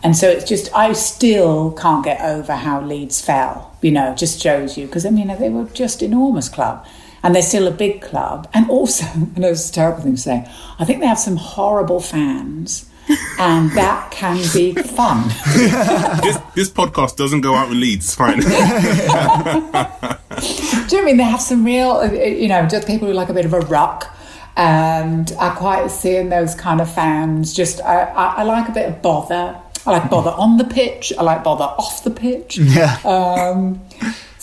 And 0.04 0.18
so 0.18 0.30
it's 0.30 0.44
just, 0.44 0.74
I 0.76 0.92
still 0.94 1.72
can't 1.72 2.04
get 2.04 2.20
over 2.20 2.54
how 2.54 2.82
Leeds 2.82 3.22
fell, 3.22 3.78
you 3.82 3.92
know, 3.92 4.14
just 4.14 4.42
shows 4.42 4.78
you. 4.78 4.86
Because, 4.88 5.06
I 5.06 5.10
mean, 5.10 5.28
they 5.40 5.50
were 5.50 5.64
just 5.66 6.04
enormous 6.04 6.50
club. 6.50 6.86
And 7.24 7.34
they're 7.34 7.42
still 7.42 7.68
a 7.68 7.72
big 7.72 8.02
club. 8.02 8.50
And 8.54 8.70
also, 8.70 9.06
I 9.36 9.40
know 9.40 9.52
it's 9.52 9.70
a 9.70 9.74
terrible 9.74 10.02
thing 10.02 10.16
to 10.16 10.22
say, 10.22 10.52
I 10.78 10.84
think 10.84 11.00
they 11.00 11.08
have 11.08 11.20
some 11.20 11.38
horrible 11.38 12.02
fans. 12.02 12.90
And 13.40 13.72
that 13.72 14.12
can 14.12 14.38
be 14.54 14.74
fun. 14.74 15.28
this, 16.24 16.38
this 16.56 16.70
podcast 16.70 17.16
doesn't 17.16 17.42
go 17.42 17.56
out 17.56 17.70
with 17.70 17.78
Leeds. 17.78 18.06
It's 18.06 18.16
fine. 18.16 18.40
Do 18.40 18.46
you 18.46 18.52
know 18.52 18.58
what 20.88 20.94
I 20.94 21.02
mean? 21.06 21.18
They 21.18 21.24
have 21.24 21.42
some 21.42 21.66
real, 21.66 21.92
uh, 21.92 22.12
you 22.12 22.48
know, 22.48 22.66
just 22.68 22.88
people 22.88 23.08
who 23.08 23.14
like 23.14 23.30
a 23.30 23.34
bit 23.34 23.46
of 23.46 23.54
a 23.54 23.62
rock. 23.62 24.16
And 24.56 25.32
I 25.40 25.50
quite 25.56 25.90
seeing 25.90 26.30
those 26.30 26.54
kind 26.54 26.80
of 26.80 26.94
fans. 26.94 27.54
Just, 27.54 27.82
I, 27.82 28.04
I, 28.04 28.26
I 28.36 28.44
like 28.44 28.70
a 28.70 28.72
bit 28.72 28.88
of 28.88 29.02
bother. 29.02 29.60
I 29.86 29.92
like 29.92 30.10
bother 30.10 30.32
on 30.32 30.58
the 30.58 30.64
pitch. 30.64 31.12
I 31.18 31.24
like 31.24 31.44
bother 31.44 31.66
off 31.66 32.04
the 32.04 32.12
pitch. 32.12 32.58
Yeah. 32.58 32.98
Um, 33.04 33.82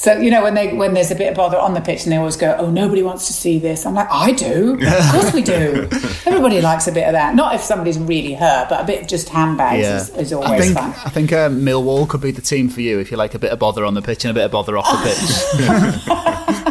so 0.01 0.17
you 0.19 0.31
know 0.31 0.43
when 0.43 0.55
they 0.55 0.73
when 0.73 0.95
there's 0.95 1.11
a 1.11 1.15
bit 1.15 1.29
of 1.29 1.35
bother 1.37 1.59
on 1.59 1.75
the 1.75 1.81
pitch 1.83 2.05
and 2.05 2.13
they 2.13 2.17
always 2.17 2.37
go, 2.37 2.57
"Oh, 2.59 2.71
nobody 2.71 3.03
wants 3.03 3.27
to 3.27 3.35
see 3.35 3.59
this." 3.59 3.85
I'm 3.85 3.93
like, 3.95 4.09
"I 4.11 4.33
do. 4.33 4.79
Of 4.81 5.13
course 5.13 5.35
we 5.35 5.43
do. 5.43 5.89
Everybody 6.27 6.63
likes 6.63 6.87
a 6.87 6.93
bit 6.93 7.05
of 7.07 7.13
that. 7.13 7.35
Not 7.35 7.55
if 7.55 7.61
somebody's 7.61 7.99
really 7.99 8.33
hurt, 8.33 8.71
but 8.71 8.81
a 8.81 8.85
bit 8.85 9.03
of 9.03 9.09
just 9.09 9.29
handbags 9.29 9.83
Yeah. 9.83 9.97
is, 9.99 10.09
is 10.17 10.33
I 10.33 10.37
always 10.37 10.63
think 10.65 10.79
fun." 10.79 10.95
I 11.05 11.11
think 11.11 11.33
uh, 11.35 11.51
Millwall 11.51 12.09
could 12.09 12.23
be 12.23 12.31
the 12.31 12.41
team 12.41 12.71
for 12.71 12.81
you 12.81 12.99
if 12.99 13.11
you 13.11 13.19
like 13.19 13.35
a 13.35 13.39
bit 13.39 13.53
of 13.53 13.59
bother 13.59 13.85
on 13.85 13.93
the 13.93 14.01
pitch 14.01 14.25
and 14.25 14.31
a 14.31 14.35
bit 14.35 14.47
of 14.47 14.51
bother 14.53 14.79
off 14.79 14.87
the 14.91 14.97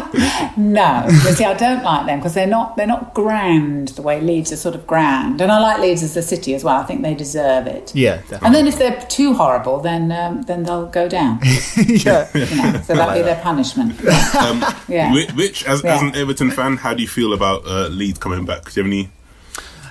pitch. 0.00 0.09
No, 0.56 1.04
but 1.24 1.34
see, 1.36 1.44
I 1.44 1.54
don't 1.54 1.82
like 1.82 2.06
them 2.06 2.18
because 2.18 2.34
they're 2.34 2.46
not 2.46 2.76
they're 2.76 2.86
not 2.86 3.14
grand 3.14 3.88
the 3.88 4.02
way 4.02 4.20
Leeds 4.20 4.52
are 4.52 4.56
sort 4.56 4.74
of 4.74 4.86
grand, 4.86 5.40
and 5.40 5.50
I 5.50 5.58
like 5.60 5.80
Leeds 5.80 6.02
as 6.02 6.16
a 6.16 6.22
city 6.22 6.54
as 6.54 6.62
well. 6.64 6.76
I 6.76 6.84
think 6.84 7.02
they 7.02 7.14
deserve 7.14 7.66
it. 7.66 7.94
yeah, 7.94 8.16
definitely. 8.16 8.46
And 8.46 8.54
then 8.54 8.66
if 8.66 8.78
they're 8.78 9.00
too 9.08 9.34
horrible, 9.34 9.80
then 9.80 10.12
um, 10.12 10.42
then 10.42 10.64
they'll 10.64 10.86
go 10.86 11.08
down. 11.08 11.38
yeah. 11.86 12.28
You 12.34 12.56
know, 12.56 12.80
so 12.84 12.94
that'll 12.94 13.14
be 13.14 13.22
their 13.22 13.40
punishment. 13.42 13.92
Um, 14.34 14.64
Yeah. 14.88 15.14
Rich, 15.14 15.32
Rich, 15.34 15.64
as, 15.66 15.84
as 15.84 16.02
an 16.02 16.14
Everton 16.16 16.50
fan, 16.50 16.76
how 16.76 16.94
do 16.94 17.02
you 17.02 17.08
feel 17.08 17.32
about 17.32 17.66
uh, 17.66 17.88
Leeds 17.88 18.18
coming 18.18 18.44
back? 18.44 18.64
Do 18.64 18.80
you 18.80 18.84
have 18.84 18.92
any 18.92 19.08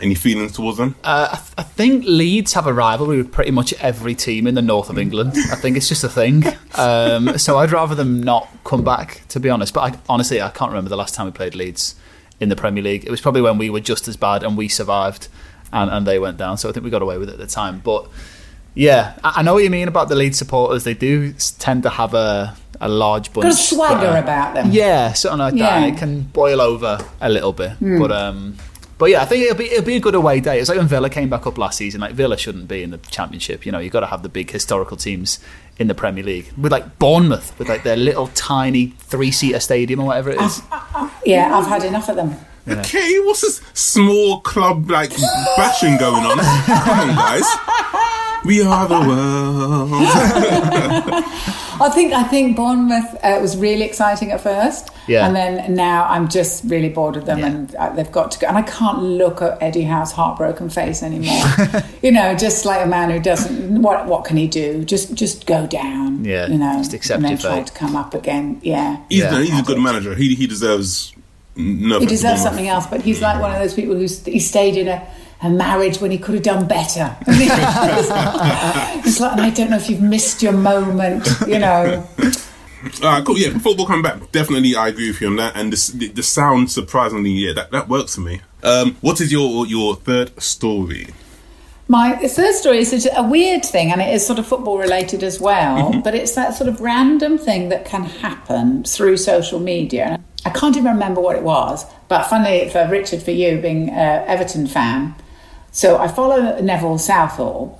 any 0.01 0.15
feelings 0.15 0.53
towards 0.53 0.77
them? 0.77 0.95
Uh, 1.03 1.29
I, 1.31 1.35
th- 1.35 1.53
I 1.57 1.63
think 1.63 2.05
Leeds 2.07 2.53
have 2.53 2.67
a 2.67 2.73
rivalry 2.73 3.17
with 3.17 3.31
pretty 3.31 3.51
much 3.51 3.73
every 3.81 4.15
team 4.15 4.47
in 4.47 4.55
the 4.55 4.61
north 4.61 4.89
of 4.89 4.97
England. 4.97 5.33
I 5.51 5.55
think 5.55 5.75
it's 5.77 5.87
just 5.89 6.03
a 6.03 6.09
thing. 6.09 6.43
Um, 6.79 7.37
so 7.37 7.57
I'd 7.57 7.71
rather 7.73 7.93
them 7.93 8.23
not 8.23 8.47
come 8.63 8.85
back, 8.85 9.21
to 9.29 9.39
be 9.41 9.49
honest. 9.49 9.73
But 9.73 9.81
I, 9.95 9.99
honestly, 10.07 10.41
I 10.41 10.49
can't 10.49 10.71
remember 10.71 10.89
the 10.89 10.95
last 10.95 11.13
time 11.13 11.25
we 11.25 11.31
played 11.33 11.53
Leeds 11.53 11.95
in 12.39 12.47
the 12.47 12.55
Premier 12.55 12.81
League. 12.81 13.03
It 13.03 13.11
was 13.11 13.19
probably 13.19 13.41
when 13.41 13.57
we 13.57 13.69
were 13.69 13.81
just 13.81 14.07
as 14.07 14.15
bad 14.15 14.43
and 14.43 14.55
we 14.57 14.69
survived. 14.69 15.27
and, 15.73 15.89
and 15.91 16.07
they 16.07 16.19
went 16.19 16.37
down. 16.37 16.57
So 16.57 16.69
I 16.69 16.71
think 16.71 16.85
we 16.85 16.89
got 16.89 17.01
away 17.01 17.17
with 17.17 17.27
it 17.27 17.33
at 17.33 17.37
the 17.39 17.47
time. 17.47 17.81
But 17.83 18.07
yeah, 18.75 19.17
I, 19.25 19.33
I 19.37 19.41
know 19.41 19.53
what 19.55 19.63
you 19.63 19.69
mean 19.69 19.89
about 19.89 20.07
the 20.07 20.15
Leeds 20.15 20.37
supporters. 20.37 20.85
They 20.85 20.93
do 20.93 21.33
tend 21.57 21.83
to 21.83 21.89
have 21.89 22.13
a 22.13 22.55
a 22.79 22.87
large 22.87 23.33
bunch. 23.33 23.43
Got 23.43 23.51
a 23.51 23.55
swagger 23.57 24.05
that 24.05 24.15
are- 24.15 24.23
about 24.23 24.53
them. 24.53 24.69
Yeah, 24.71 25.11
something 25.13 25.39
like 25.39 25.53
that. 25.55 25.57
Yeah. 25.59 25.75
And 25.83 25.95
it 25.95 25.99
can 25.99 26.21
boil 26.21 26.61
over 26.61 26.97
a 27.19 27.29
little 27.29 27.51
bit, 27.51 27.73
but 27.81 28.11
um. 28.13 28.55
But 28.99 29.09
yeah, 29.11 29.21
I 29.21 29.25
think 29.25 29.45
it'll 29.45 29.57
be 29.57 29.71
it'll 29.71 29.85
be 29.85 29.95
a 29.95 29.99
good 30.01 30.13
away 30.13 30.41
day. 30.41 30.59
It's 30.59 30.67
like 30.67 30.77
when 30.77 30.87
Villa 30.87 31.09
came 31.09 31.29
back 31.29 31.47
up 31.47 31.57
last 31.57 31.77
season. 31.77 32.01
Like 32.01 32.13
Villa 32.13 32.37
shouldn't 32.37 32.67
be 32.67 32.83
in 32.83 32.91
the 32.91 32.97
Championship. 32.97 33.65
You 33.65 33.71
know, 33.71 33.79
you've 33.79 33.93
got 33.93 34.01
to 34.01 34.07
have 34.07 34.23
the 34.23 34.29
big 34.29 34.51
historical 34.51 34.97
teams 34.97 35.39
in 35.77 35.87
the 35.87 35.95
Premier 35.95 36.21
League. 36.23 36.51
With 36.57 36.73
like 36.73 36.99
Bournemouth, 36.99 37.57
with 37.57 37.69
like 37.69 37.83
their 37.83 37.95
little 37.95 38.27
tiny 38.27 38.87
three 38.99 39.31
seater 39.31 39.61
stadium 39.61 40.01
or 40.01 40.07
whatever 40.07 40.31
it 40.31 40.41
is. 40.41 40.61
Yeah, 41.25 41.57
I've 41.57 41.67
had 41.67 41.85
enough 41.85 42.09
of 42.09 42.17
them. 42.17 42.35
Okay, 42.67 43.19
what's 43.19 43.39
this 43.41 43.61
small 43.73 44.41
club 44.41 44.91
like 44.91 45.11
bashing 45.55 45.97
going 45.97 46.25
on? 46.25 46.37
Come 46.65 46.99
on, 47.09 47.15
guys. 47.15 47.45
We 48.43 48.61
are 48.61 48.87
the 48.87 48.99
world. 49.07 49.89
I 51.81 51.89
think 51.89 52.13
I 52.13 52.23
think 52.23 52.55
Bournemouth 52.57 53.15
uh, 53.23 53.39
was 53.41 53.55
really 53.57 53.83
exciting 53.83 54.31
at 54.31 54.41
first, 54.41 54.89
Yeah. 55.07 55.25
and 55.25 55.35
then 55.35 55.73
now 55.75 56.05
I'm 56.09 56.27
just 56.27 56.63
really 56.65 56.89
bored 56.89 57.15
of 57.17 57.25
them, 57.25 57.39
Yeah. 57.39 57.45
and 57.47 57.75
uh, 57.75 57.89
they've 57.93 58.11
got 58.11 58.31
to 58.31 58.39
go. 58.39 58.47
And 58.47 58.57
I 58.57 58.61
can't 58.63 59.01
look 59.01 59.41
at 59.41 59.57
Eddie 59.61 59.83
Howe's 59.83 60.11
heartbroken 60.11 60.69
face 60.69 61.01
anymore. 61.03 61.43
you 62.01 62.11
know, 62.11 62.35
just 62.35 62.65
like 62.65 62.85
a 62.85 62.87
man 62.87 63.09
who 63.09 63.19
doesn't. 63.19 63.81
What 63.81 64.05
what 64.07 64.25
can 64.25 64.37
he 64.37 64.47
do? 64.47 64.83
Just 64.83 65.13
just 65.13 65.45
go 65.45 65.67
down. 65.67 66.25
Yeah, 66.25 66.47
you 66.47 66.57
know, 66.57 66.73
just 66.77 66.93
accept 66.93 67.17
and 67.17 67.25
then 67.25 67.37
try 67.37 67.61
to 67.63 67.73
come 67.73 67.95
up 67.95 68.13
again. 68.13 68.59
Yeah, 68.63 68.97
He's, 69.09 69.19
Yeah. 69.19 69.31
no, 69.31 69.39
he's 69.41 69.59
a 69.59 69.63
good 69.63 69.79
manager. 69.79 70.15
He 70.15 70.35
he 70.35 70.47
deserves 70.47 71.13
no. 71.55 71.99
he 71.99 72.05
deserves 72.05 72.41
something 72.41 72.67
else, 72.67 72.87
but 72.87 73.01
he's 73.01 73.21
like 73.21 73.39
one 73.41 73.51
of 73.51 73.59
those 73.59 73.73
people 73.73 73.95
who's 73.95 74.23
he 74.25 74.39
stayed 74.39 74.75
in 74.77 74.87
a. 74.87 75.07
A 75.41 75.49
marriage 75.49 75.99
when 75.99 76.11
he 76.11 76.17
could 76.17 76.35
have 76.35 76.43
done 76.43 76.67
better. 76.67 77.15
it's 77.27 79.19
like 79.19 79.39
I 79.39 79.49
don't 79.51 79.69
know 79.69 79.77
if 79.77 79.89
you've 79.89 80.01
missed 80.01 80.43
your 80.43 80.51
moment, 80.51 81.27
you 81.47 81.59
know. 81.59 82.05
All 83.01 83.09
right, 83.09 83.25
cool. 83.25 83.37
Yeah, 83.37 83.57
football 83.57 83.85
coming 83.85 84.03
back. 84.03 84.31
Definitely, 84.31 84.75
I 84.75 84.89
agree 84.89 85.09
with 85.09 85.21
you 85.21 85.27
on 85.27 85.35
that. 85.37 85.55
And 85.55 85.71
the, 85.73 86.07
the 86.07 86.23
sound, 86.23 86.71
surprisingly, 86.71 87.31
yeah, 87.31 87.53
that, 87.53 87.71
that 87.71 87.87
works 87.87 88.15
for 88.15 88.21
me. 88.21 88.41
Um, 88.63 88.95
what 89.01 89.21
is 89.21 89.31
your 89.31 89.65
your 89.65 89.95
third 89.95 90.41
story? 90.41 91.07
My 91.87 92.15
third 92.15 92.53
story 92.53 92.77
is 92.77 93.09
a 93.15 93.23
weird 93.23 93.65
thing, 93.65 93.91
and 93.91 93.99
it 93.99 94.13
is 94.13 94.25
sort 94.25 94.37
of 94.37 94.45
football 94.45 94.77
related 94.77 95.23
as 95.23 95.39
well, 95.39 95.99
but 96.03 96.13
it's 96.13 96.35
that 96.35 96.53
sort 96.53 96.69
of 96.69 96.79
random 96.81 97.39
thing 97.39 97.69
that 97.69 97.83
can 97.83 98.03
happen 98.03 98.83
through 98.83 99.17
social 99.17 99.59
media. 99.59 100.19
I 100.45 100.51
can't 100.51 100.77
even 100.77 100.91
remember 100.91 101.19
what 101.19 101.35
it 101.35 101.41
was, 101.41 101.85
but 102.07 102.25
funnily 102.25 102.69
for 102.69 102.87
Richard, 102.89 103.23
for 103.23 103.31
you 103.31 103.59
being 103.59 103.89
an 103.89 104.23
Everton 104.27 104.67
fan, 104.67 105.15
so 105.79 105.97
I 105.97 106.09
follow 106.09 106.59
Neville 106.59 106.97
Southall, 106.97 107.79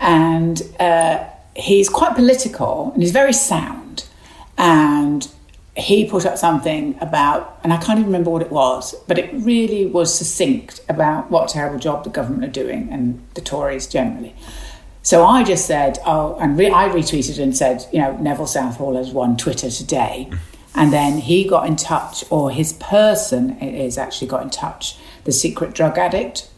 and 0.00 0.62
uh, 0.80 1.24
he's 1.54 1.90
quite 1.90 2.14
political 2.14 2.90
and 2.92 3.02
he's 3.02 3.12
very 3.12 3.34
sound. 3.34 4.06
And 4.56 5.28
he 5.76 6.08
put 6.08 6.24
up 6.24 6.38
something 6.38 6.96
about, 7.02 7.60
and 7.62 7.70
I 7.70 7.76
can't 7.76 7.98
even 7.98 8.06
remember 8.06 8.30
what 8.30 8.40
it 8.40 8.50
was, 8.50 8.94
but 9.08 9.18
it 9.18 9.28
really 9.34 9.84
was 9.84 10.08
succinct 10.16 10.80
about 10.88 11.30
what 11.30 11.50
a 11.50 11.52
terrible 11.52 11.78
job 11.78 12.04
the 12.04 12.08
government 12.18 12.44
are 12.44 12.62
doing 12.64 12.88
and 12.90 13.22
the 13.34 13.42
Tories 13.42 13.86
generally. 13.86 14.34
So 15.02 15.26
I 15.26 15.44
just 15.44 15.66
said, 15.66 15.98
oh, 16.06 16.38
and 16.40 16.56
re- 16.56 16.70
I 16.70 16.88
retweeted 16.88 17.38
and 17.42 17.54
said, 17.54 17.84
you 17.92 17.98
know, 17.98 18.16
Neville 18.16 18.46
Southall 18.46 18.96
has 18.96 19.10
won 19.10 19.36
Twitter 19.36 19.68
today. 19.68 20.30
And 20.74 20.94
then 20.94 21.18
he 21.18 21.46
got 21.46 21.66
in 21.66 21.76
touch, 21.76 22.24
or 22.30 22.50
his 22.50 22.72
person 22.72 23.58
it 23.60 23.74
is 23.74 23.98
actually 23.98 24.28
got 24.28 24.42
in 24.44 24.50
touch, 24.50 24.96
the 25.24 25.32
secret 25.32 25.74
drug 25.74 25.98
addict, 25.98 26.48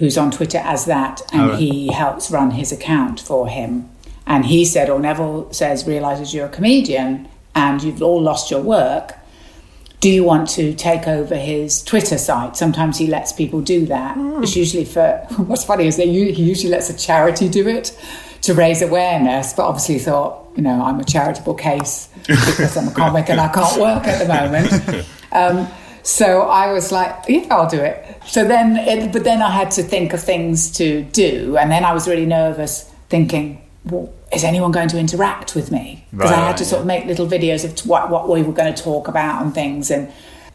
who's 0.00 0.18
on 0.18 0.30
Twitter 0.30 0.58
as 0.58 0.86
that, 0.86 1.20
and 1.30 1.58
he 1.58 1.92
helps 1.92 2.30
run 2.30 2.52
his 2.52 2.72
account 2.72 3.20
for 3.20 3.46
him. 3.46 3.88
And 4.26 4.46
he 4.46 4.64
said, 4.64 4.88
or 4.88 4.98
Neville 4.98 5.52
says, 5.52 5.86
realizes 5.86 6.32
you're 6.34 6.46
a 6.46 6.50
comedian 6.50 7.28
and 7.54 7.82
you've 7.82 8.02
all 8.02 8.20
lost 8.20 8.50
your 8.50 8.62
work. 8.62 9.12
Do 10.00 10.08
you 10.08 10.24
want 10.24 10.48
to 10.50 10.72
take 10.72 11.06
over 11.06 11.36
his 11.36 11.82
Twitter 11.82 12.16
site? 12.16 12.56
Sometimes 12.56 12.96
he 12.96 13.06
lets 13.06 13.32
people 13.32 13.60
do 13.60 13.84
that. 13.86 14.16
It's 14.42 14.56
usually 14.56 14.86
for 14.86 15.18
what's 15.36 15.64
funny 15.64 15.86
is 15.86 15.98
that 15.98 16.06
he 16.06 16.30
usually 16.32 16.70
lets 16.70 16.88
a 16.88 16.96
charity 16.96 17.48
do 17.50 17.68
it 17.68 17.94
to 18.42 18.54
raise 18.54 18.80
awareness, 18.80 19.52
but 19.52 19.64
obviously 19.66 19.98
thought, 19.98 20.48
you 20.56 20.62
know, 20.62 20.82
I'm 20.82 20.98
a 20.98 21.04
charitable 21.04 21.54
case 21.54 22.08
because 22.26 22.74
I'm 22.74 22.88
a 22.88 22.92
comic 22.94 23.28
and 23.28 23.38
I 23.38 23.48
can't 23.48 23.78
work 23.78 24.06
at 24.06 24.18
the 24.18 24.28
moment. 24.28 25.06
Um, 25.32 25.68
so 26.02 26.42
I 26.42 26.72
was 26.72 26.92
like, 26.92 27.24
yeah, 27.28 27.46
I'll 27.50 27.68
do 27.68 27.80
it. 27.80 28.16
So 28.26 28.46
then, 28.46 28.76
it, 28.76 29.12
but 29.12 29.24
then 29.24 29.42
I 29.42 29.50
had 29.50 29.70
to 29.72 29.82
think 29.82 30.12
of 30.12 30.22
things 30.22 30.70
to 30.72 31.02
do, 31.04 31.56
and 31.56 31.70
then 31.70 31.84
I 31.84 31.92
was 31.92 32.08
really 32.08 32.26
nervous, 32.26 32.90
thinking, 33.08 33.62
well, 33.84 34.12
is 34.32 34.44
anyone 34.44 34.70
going 34.70 34.88
to 34.88 34.98
interact 34.98 35.54
with 35.54 35.70
me? 35.70 36.06
Because 36.12 36.30
I 36.30 36.36
had 36.36 36.56
to 36.58 36.64
right, 36.64 36.70
sort 36.70 36.80
of 36.82 36.86
make 36.86 37.06
little 37.06 37.26
videos 37.26 37.64
of 37.64 37.74
t- 37.74 37.88
what, 37.88 38.10
what 38.10 38.28
we 38.28 38.42
were 38.42 38.52
going 38.52 38.72
to 38.72 38.82
talk 38.82 39.08
about 39.08 39.42
and 39.42 39.52
things, 39.54 39.90
and 39.90 40.12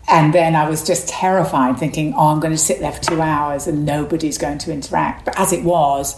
and 0.07 0.33
then 0.33 0.55
I 0.55 0.69
was 0.69 0.85
just 0.85 1.09
terrified, 1.09 1.79
thinking, 1.79 2.13
oh, 2.15 2.27
I'm 2.27 2.39
going 2.39 2.53
to 2.53 2.59
sit 2.59 2.79
there 2.79 2.91
for 2.91 3.01
two 3.01 3.21
hours 3.21 3.65
and 3.65 3.85
nobody's 3.85 4.37
going 4.37 4.59
to 4.59 4.71
interact. 4.71 5.25
But 5.25 5.39
as 5.39 5.51
it 5.51 5.63
was, 5.63 6.15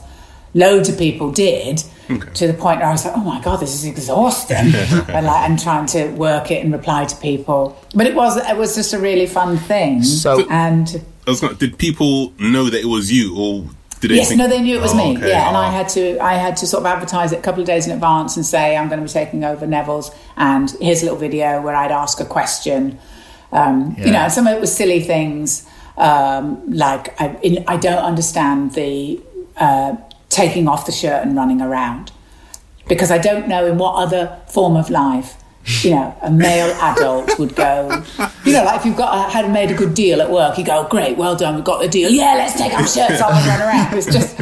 loads 0.54 0.90
of 0.90 0.98
people 0.98 1.32
did 1.32 1.84
to 2.08 2.48
the 2.48 2.54
point 2.54 2.80
where 2.80 2.88
I 2.90 2.92
was 2.92 3.06
like, 3.06 3.16
oh 3.18 3.24
my 3.24 3.42
god, 3.42 3.60
this 3.60 3.74
is 3.76 3.86
exhausting, 3.86 4.58
and 5.16 5.26
like 5.26 5.50
and 5.50 5.60
trying 5.60 5.86
to 5.88 6.10
work 6.12 6.52
it 6.52 6.64
and 6.64 6.72
reply 6.74 7.06
to 7.06 7.16
people. 7.18 7.78
But 7.96 8.08
it 8.08 8.16
was 8.16 8.38
it 8.38 8.58
was 8.58 8.76
just 8.76 8.94
a 8.94 9.00
really 9.00 9.28
fun 9.28 9.58
thing. 9.58 10.04
So- 10.04 10.48
and 10.50 11.04
I 11.26 11.30
was 11.32 11.42
gonna, 11.42 11.56
did 11.56 11.78
people 11.78 12.32
know 12.40 12.70
that 12.70 12.80
it 12.80 12.86
was 12.88 13.12
you, 13.12 13.36
or 13.38 13.66
did 14.00 14.12
they? 14.12 14.16
yes, 14.16 14.30
think, 14.30 14.40
no, 14.40 14.48
they 14.48 14.62
knew 14.62 14.78
it 14.78 14.82
was 14.82 14.94
Oh, 14.94 14.98
me. 14.98 15.18
okay. 15.18 15.30
Yeah, 15.30 15.48
and 15.50 15.58
I 15.58 15.68
Oh. 15.68 15.72
had 15.72 15.90
to 15.90 16.18
I 16.24 16.34
had 16.36 16.56
to 16.58 16.66
sort 16.68 16.82
of 16.82 16.86
advertise 16.88 17.32
it 17.34 17.40
a 17.40 17.42
couple 17.42 17.62
of 17.62 17.68
days 17.68 17.86
in 17.88 17.92
advance 17.94 18.38
and 18.38 18.46
say 18.46 18.78
I'm 18.78 18.88
going 18.88 19.00
to 19.02 19.06
be 19.06 19.12
taking 19.12 19.44
over 19.44 19.68
Neville's, 19.68 20.12
and 20.38 20.70
here's 20.80 21.02
a 21.02 21.06
little 21.06 21.20
video 21.20 21.62
where 21.62 21.76
I'd 21.76 21.92
ask 21.92 22.20
a 22.22 22.26
question. 22.26 23.00
Um, 23.52 23.96
You 23.98 24.12
know, 24.12 24.20
and 24.20 24.32
some 24.32 24.46
of 24.48 24.54
it 24.56 24.62
was 24.62 24.74
silly 24.76 25.00
things 25.02 25.66
um, 25.98 26.62
like 26.70 27.20
I, 27.20 27.36
in, 27.42 27.64
I 27.68 27.76
don't 27.78 28.04
understand 28.04 28.74
the 28.74 29.20
uh, 29.58 29.96
taking 30.30 30.68
off 30.68 30.86
the 30.86 30.92
shirt 30.92 31.26
and 31.26 31.36
running 31.36 31.62
around 31.62 32.12
because 32.88 33.12
I 33.12 33.18
don't 33.18 33.48
know 33.48 33.66
in 33.66 33.78
what 33.78 33.96
other 33.96 34.40
form 34.48 34.76
of 34.76 34.90
life. 34.90 35.36
You 35.82 35.92
know, 35.92 36.18
a 36.22 36.32
male 36.32 36.74
adult 36.82 37.38
would 37.38 37.54
go. 37.54 38.02
You 38.46 38.54
know, 38.54 38.64
like 38.64 38.80
if 38.80 38.86
you've 38.86 38.96
got 38.96 39.28
a, 39.28 39.32
had 39.34 39.52
made 39.52 39.70
a 39.70 39.74
good 39.74 39.94
deal 39.94 40.22
at 40.22 40.32
work, 40.32 40.58
you 40.58 40.64
go, 40.64 40.88
"Great, 40.88 41.18
well 41.18 41.36
done, 41.36 41.56
we've 41.56 41.66
got 41.66 41.82
the 41.82 41.90
deal. 41.90 42.10
Yeah, 42.10 42.36
let's 42.36 42.58
take 42.58 42.74
our 42.74 42.88
shirts 42.88 43.22
off 43.22 43.34
and 43.34 43.46
run 43.46 43.62
around." 43.62 43.94
It's 43.98 44.06
just, 44.06 44.36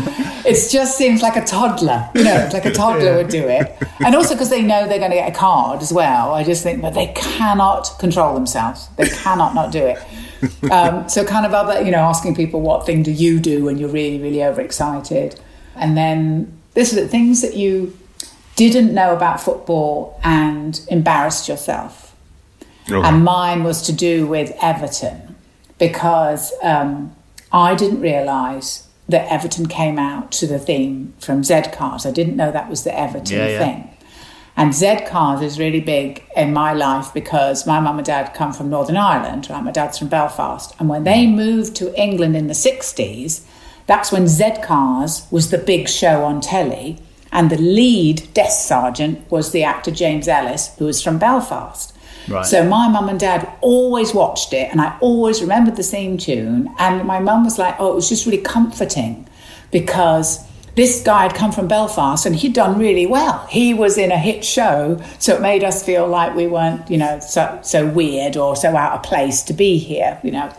it 0.46 0.72
just 0.72 0.96
seems 0.96 1.24
like 1.24 1.36
a 1.36 1.44
toddler. 1.44 2.08
You 2.14 2.26
know, 2.26 2.48
like 2.54 2.66
a 2.66 2.72
toddler 2.72 3.16
would 3.16 3.30
do 3.30 3.48
it, 3.48 3.76
and 4.06 4.14
also 4.14 4.36
because 4.36 4.52
they 4.52 4.62
know 4.62 4.88
they're 4.88 5.00
going 5.00 5.10
to 5.10 5.18
get 5.18 5.28
a 5.28 5.36
card 5.36 5.82
as 5.82 5.92
well. 5.92 6.36
I 6.36 6.44
just 6.44 6.62
think 6.62 6.84
that 6.84 6.94
they 6.94 7.08
cannot 7.16 7.90
control 7.98 8.36
themselves. 8.36 8.88
They 8.96 9.10
cannot 9.10 9.56
not 9.56 9.72
do 9.72 9.84
it. 9.84 9.98
Um, 10.72 11.10
so, 11.10 11.26
kind 11.26 11.46
of 11.46 11.54
other, 11.54 11.82
you 11.84 11.92
know, 11.92 12.00
asking 12.00 12.36
people 12.36 12.62
what 12.62 12.86
thing 12.86 13.02
do 13.02 13.12
you 13.12 13.40
do 13.40 13.66
when 13.66 13.80
you're 13.80 13.90
really, 13.90 14.22
really 14.22 14.44
overexcited, 14.44 15.40
and 15.76 15.96
then 15.98 16.52
this 16.74 16.92
is 16.94 17.00
the 17.00 17.08
things 17.08 17.42
that 17.42 17.56
you 17.56 17.98
didn't 18.56 18.94
know 18.94 19.14
about 19.16 19.42
football 19.42 20.20
and 20.24 20.80
embarrassed 20.90 21.48
yourself. 21.48 22.16
Okay. 22.90 23.08
And 23.08 23.24
mine 23.24 23.64
was 23.64 23.82
to 23.84 23.94
do 23.94 24.28
with 24.28 24.52
Everton 24.62 25.36
because 25.78 26.54
um, 26.62 27.16
I 27.52 27.76
didn't 27.76 28.02
realise 28.02 28.88
that 29.10 29.32
Everton 29.32 29.68
came 29.68 30.00
out 30.00 30.32
to 30.34 30.48
the 30.48 30.60
theme 30.60 31.14
from 31.20 31.44
Z 31.44 31.64
Cars. 31.74 32.06
I 32.06 32.12
didn't 32.12 32.36
know 32.36 32.52
that 32.52 32.70
was 32.70 32.84
the 32.84 32.98
Everton 32.98 33.38
Yeah, 33.38 33.48
yeah. 33.48 33.60
thing. 33.60 33.90
And 34.58 34.74
Z 34.74 35.02
Cars 35.08 35.42
is 35.42 35.60
really 35.60 35.82
big 35.82 36.24
in 36.36 36.54
my 36.54 36.74
life 36.74 37.14
because 37.14 37.68
my 37.68 37.80
mum 37.80 37.98
and 37.98 38.06
dad 38.06 38.34
come 38.34 38.54
from 38.54 38.70
Northern 38.70 38.96
Ireland, 38.98 39.50
right? 39.50 39.64
My 39.64 39.72
dad's 39.72 39.98
from 40.00 40.08
Belfast. 40.08 40.74
And 40.80 40.88
when 40.88 41.04
they 41.04 41.28
moved 41.28 41.76
to 41.78 41.94
England 42.02 42.38
in 42.38 42.48
the 42.48 42.54
60s, 42.54 43.42
that's 43.88 44.12
when 44.12 44.28
Z 44.28 44.56
Cars 44.64 45.28
was 45.32 45.52
the 45.52 45.58
big 45.58 45.88
show 45.88 46.24
on 46.24 46.42
telly. 46.42 47.00
And 47.32 47.50
the 47.50 47.58
lead 47.58 48.34
desk 48.34 48.66
sergeant 48.66 49.30
was 49.30 49.52
the 49.52 49.64
actor 49.64 49.92
James 49.92 50.28
Ellis, 50.28 50.74
who 50.78 50.86
was 50.86 51.02
from 51.02 51.18
Belfast. 51.18 51.94
Right. 52.28 52.46
So 52.46 52.64
my 52.64 52.88
mum 52.88 53.10
and 53.10 53.20
dad 53.20 53.52
always 53.62 54.14
watched 54.14 54.54
it, 54.54 54.72
and 54.72 54.82
I 54.82 54.98
always 55.02 55.42
remembered 55.42 55.76
the 55.76 55.84
same 55.84 56.18
tune. 56.18 56.74
And 56.80 57.06
my 57.06 57.20
mum 57.20 57.44
was 57.44 57.60
like, 57.60 57.76
"Oh, 57.78 57.92
it 57.92 57.96
was 57.96 58.10
just 58.10 58.26
really 58.26 58.40
comforting 58.40 59.28
because 59.70 60.40
this 60.76 61.02
guy 61.04 61.24
had 61.24 61.36
come 61.36 61.52
from 61.52 61.68
Belfast 61.68 62.26
and 62.26 62.36
he'd 62.36 62.54
done 62.54 62.80
really 62.80 63.06
well. 63.06 63.46
He 63.50 63.74
was 63.74 63.98
in 63.98 64.12
a 64.12 64.18
hit 64.18 64.44
show, 64.44 65.00
so 65.20 65.36
it 65.36 65.42
made 65.42 65.64
us 65.64 65.84
feel 65.84 66.08
like 66.08 66.36
we 66.36 66.48
weren't, 66.48 66.90
you 66.90 66.98
know, 66.98 67.20
so 67.20 67.60
so 67.62 67.86
weird 67.86 68.38
or 68.38 68.56
so 68.56 68.76
out 68.76 68.94
of 68.94 69.04
place 69.04 69.44
to 69.44 69.54
be 69.54 69.78
here, 69.78 70.20
you 70.24 70.32
know." 70.32 70.50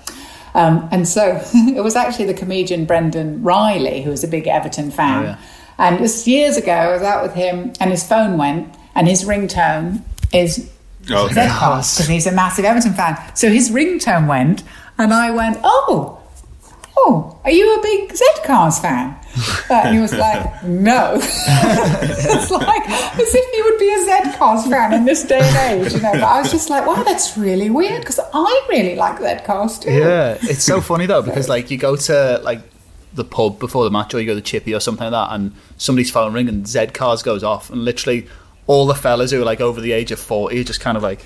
Um, 0.57 0.89
and 0.91 1.07
so 1.07 1.41
it 1.55 1.85
was 1.85 1.95
actually 1.95 2.25
the 2.25 2.35
comedian 2.35 2.85
Brendan 2.87 3.43
Riley, 3.43 4.03
who 4.03 4.11
was 4.11 4.25
a 4.25 4.29
big 4.29 4.49
Everton 4.49 4.91
fan. 4.91 5.23
Oh, 5.23 5.27
yeah. 5.27 5.39
And 5.79 5.99
just 5.99 6.27
years 6.27 6.57
ago, 6.57 6.73
I 6.73 6.93
was 6.93 7.03
out 7.03 7.23
with 7.23 7.35
him, 7.35 7.75
and 7.79 7.91
his 7.91 8.03
phone 8.07 8.39
went, 8.39 8.75
and 8.95 9.07
his 9.07 9.25
ringtone 9.25 10.03
is 10.33 10.71
Okay. 11.09 11.35
Zed 11.35 11.49
because 11.53 12.09
he's 12.09 12.27
a 12.27 12.33
massive 12.33 12.65
Everton 12.65 12.95
fan. 12.95 13.17
So 13.37 13.49
his 13.49 13.71
ringtone 13.71 14.27
went, 14.27 14.65
and 14.99 15.13
I 15.15 15.31
went, 15.31 15.59
oh, 15.63 16.21
"Oh, 16.97 17.39
are 17.45 17.51
you 17.51 17.75
a 17.79 17.83
big 17.83 18.15
Z 18.15 18.25
Cars 18.45 18.79
fan?" 18.79 19.17
Uh, 19.69 19.75
and 19.75 19.95
he 19.95 20.01
was 20.01 20.15
like, 20.15 20.63
"No." 20.65 21.15
it's 21.21 22.51
like 22.51 22.89
as 22.89 23.35
if 23.35 23.55
he 23.55 23.63
would 23.63 23.79
be 23.79 23.93
a 23.93 24.05
Z 24.05 24.39
Cars 24.39 24.67
fan 24.67 24.93
in 24.95 25.05
this 25.05 25.23
day 25.23 25.41
and 25.41 25.85
age, 25.85 25.93
you 25.93 26.01
know. 26.01 26.13
But 26.13 26.25
I 26.25 26.41
was 26.41 26.51
just 26.51 26.71
like, 26.71 26.87
"Wow, 26.87 27.03
that's 27.03 27.37
really 27.37 27.71
weird," 27.71 28.01
because 28.01 28.21
I 28.33 28.67
really 28.69 28.97
like 28.97 29.19
Z 29.19 29.45
Cars 29.45 29.79
too. 29.79 29.93
Yeah, 29.93 30.39
it's 30.43 30.65
so 30.65 30.81
funny 30.81 31.07
though 31.07 31.23
because 31.23 31.49
like 31.49 31.71
you 31.71 31.79
go 31.79 31.97
to 31.97 32.41
like 32.43 32.61
the 33.15 33.25
pub 33.25 33.59
before 33.59 33.85
the 33.85 33.91
match 33.91 34.15
or 34.15 34.21
you 34.21 34.27
go 34.27 34.33
to 34.33 34.37
the 34.37 34.43
Chippy 34.43 34.75
or 34.75 34.81
something 34.81 35.11
like 35.11 35.13
that, 35.13 35.35
and 35.35 35.53
somebody's 35.77 36.11
phone 36.11 36.33
ring 36.33 36.49
and 36.49 36.67
Z 36.67 36.89
Cars 36.89 37.23
goes 37.23 37.43
off, 37.43 37.71
and 37.71 37.85
literally 37.85 38.27
all 38.69 38.87
the 38.87 38.95
fellas 38.95 39.31
who 39.31 39.41
are 39.41 39.45
like 39.45 39.61
over 39.61 39.81
the 39.81 39.93
age 39.93 40.11
of 40.11 40.19
forty 40.19 40.65
just 40.65 40.81
kind 40.81 40.97
of 40.97 41.03
like 41.03 41.21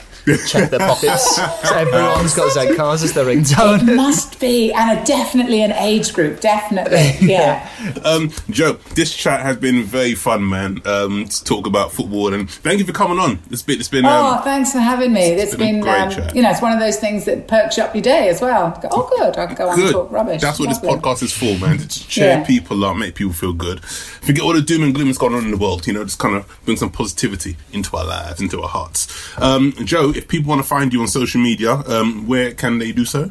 check 0.47 0.71
their 0.71 0.79
pockets. 0.79 1.37
so 1.69 1.75
everyone's 1.75 2.35
got 2.35 2.53
Z 2.53 2.77
Cars 2.77 3.03
as 3.03 3.13
their 3.15 3.25
ringtone. 3.25 3.89
It 3.89 3.95
must 3.97 4.39
be, 4.41 4.73
and 4.73 4.99
a, 4.99 5.05
definitely 5.05 5.63
an 5.63 5.73
age 5.73 6.13
group, 6.13 6.41
definitely. 6.41 7.15
Yeah. 7.31 7.69
Um, 8.05 8.31
Joe, 8.51 8.75
this 8.95 9.15
chat 9.17 9.41
has 9.41 9.57
been 9.57 9.85
very 9.85 10.15
fun, 10.15 10.49
man. 10.49 10.83
Um, 10.85 11.27
to 11.27 11.45
talk 11.45 11.67
about 11.67 11.93
football, 11.93 12.35
and 12.35 12.51
thank 12.51 12.79
you 12.81 12.85
for 12.85 12.93
coming 12.93 13.19
on. 13.19 13.39
It's 13.51 13.63
been, 13.63 13.79
it's 13.79 13.89
been. 13.89 14.05
Oh, 14.05 14.37
Um, 14.37 14.43
thanks 14.43 14.73
for 14.73 14.79
having 14.81 15.13
me. 15.13 15.21
It's 15.33 15.55
been 15.55 15.61
a 15.61 15.73
been, 15.73 15.81
great 15.81 15.95
um, 16.01 16.11
chat. 16.11 16.35
you 16.37 16.43
know, 16.43 16.51
it's 16.51 16.61
one 16.63 16.73
of 16.73 16.81
those 16.81 16.99
things 16.99 17.25
that 17.27 17.47
perks 17.49 17.77
you 17.77 17.85
up 17.85 17.95
your 17.95 18.03
day 18.03 18.29
as 18.29 18.41
well. 18.41 18.79
Go, 18.83 18.89
oh, 18.91 19.09
good. 19.17 19.39
I 19.39 19.47
can 19.47 19.55
go 19.55 19.69
on 19.69 19.81
and 19.81 19.91
talk 19.91 20.11
rubbish. 20.11 20.41
That's 20.43 20.59
what 20.59 20.69
this 20.69 20.79
podcast 20.79 21.23
is 21.23 21.33
for, 21.33 21.57
man. 21.65 21.79
To 21.79 21.89
cheer 22.09 22.29
Yeah. 22.39 22.45
people 22.45 22.85
up, 22.85 22.97
make 22.97 23.15
people 23.15 23.33
feel 23.33 23.53
good. 23.53 23.83
Forget 23.85 24.43
all 24.43 24.53
the 24.55 24.61
doom 24.63 24.83
and 24.83 24.95
gloom 24.95 25.07
that's 25.09 25.19
going 25.19 25.35
on 25.35 25.45
in 25.45 25.51
the 25.53 25.57
world. 25.57 25.87
You 25.87 25.93
know, 25.95 26.05
just 26.05 26.19
kind 26.19 26.35
of 26.37 26.47
bring 26.65 26.77
some 26.77 26.91
positivity 26.91 27.30
into 27.73 27.97
our 27.97 28.05
lives, 28.05 28.41
into 28.41 28.61
our 28.63 28.69
hearts. 28.69 29.07
Um, 29.39 29.73
Joe, 29.85 30.11
if 30.11 30.29
people 30.29 30.49
want 30.51 30.63
to 30.63 30.69
find 30.69 30.93
you 30.93 31.01
on 31.03 31.09
social 31.09 31.41
media, 31.41 31.73
um, 31.87 32.27
where 32.27 32.53
can 32.53 32.79
they 32.79 32.93
do 32.93 33.05
so? 33.05 33.31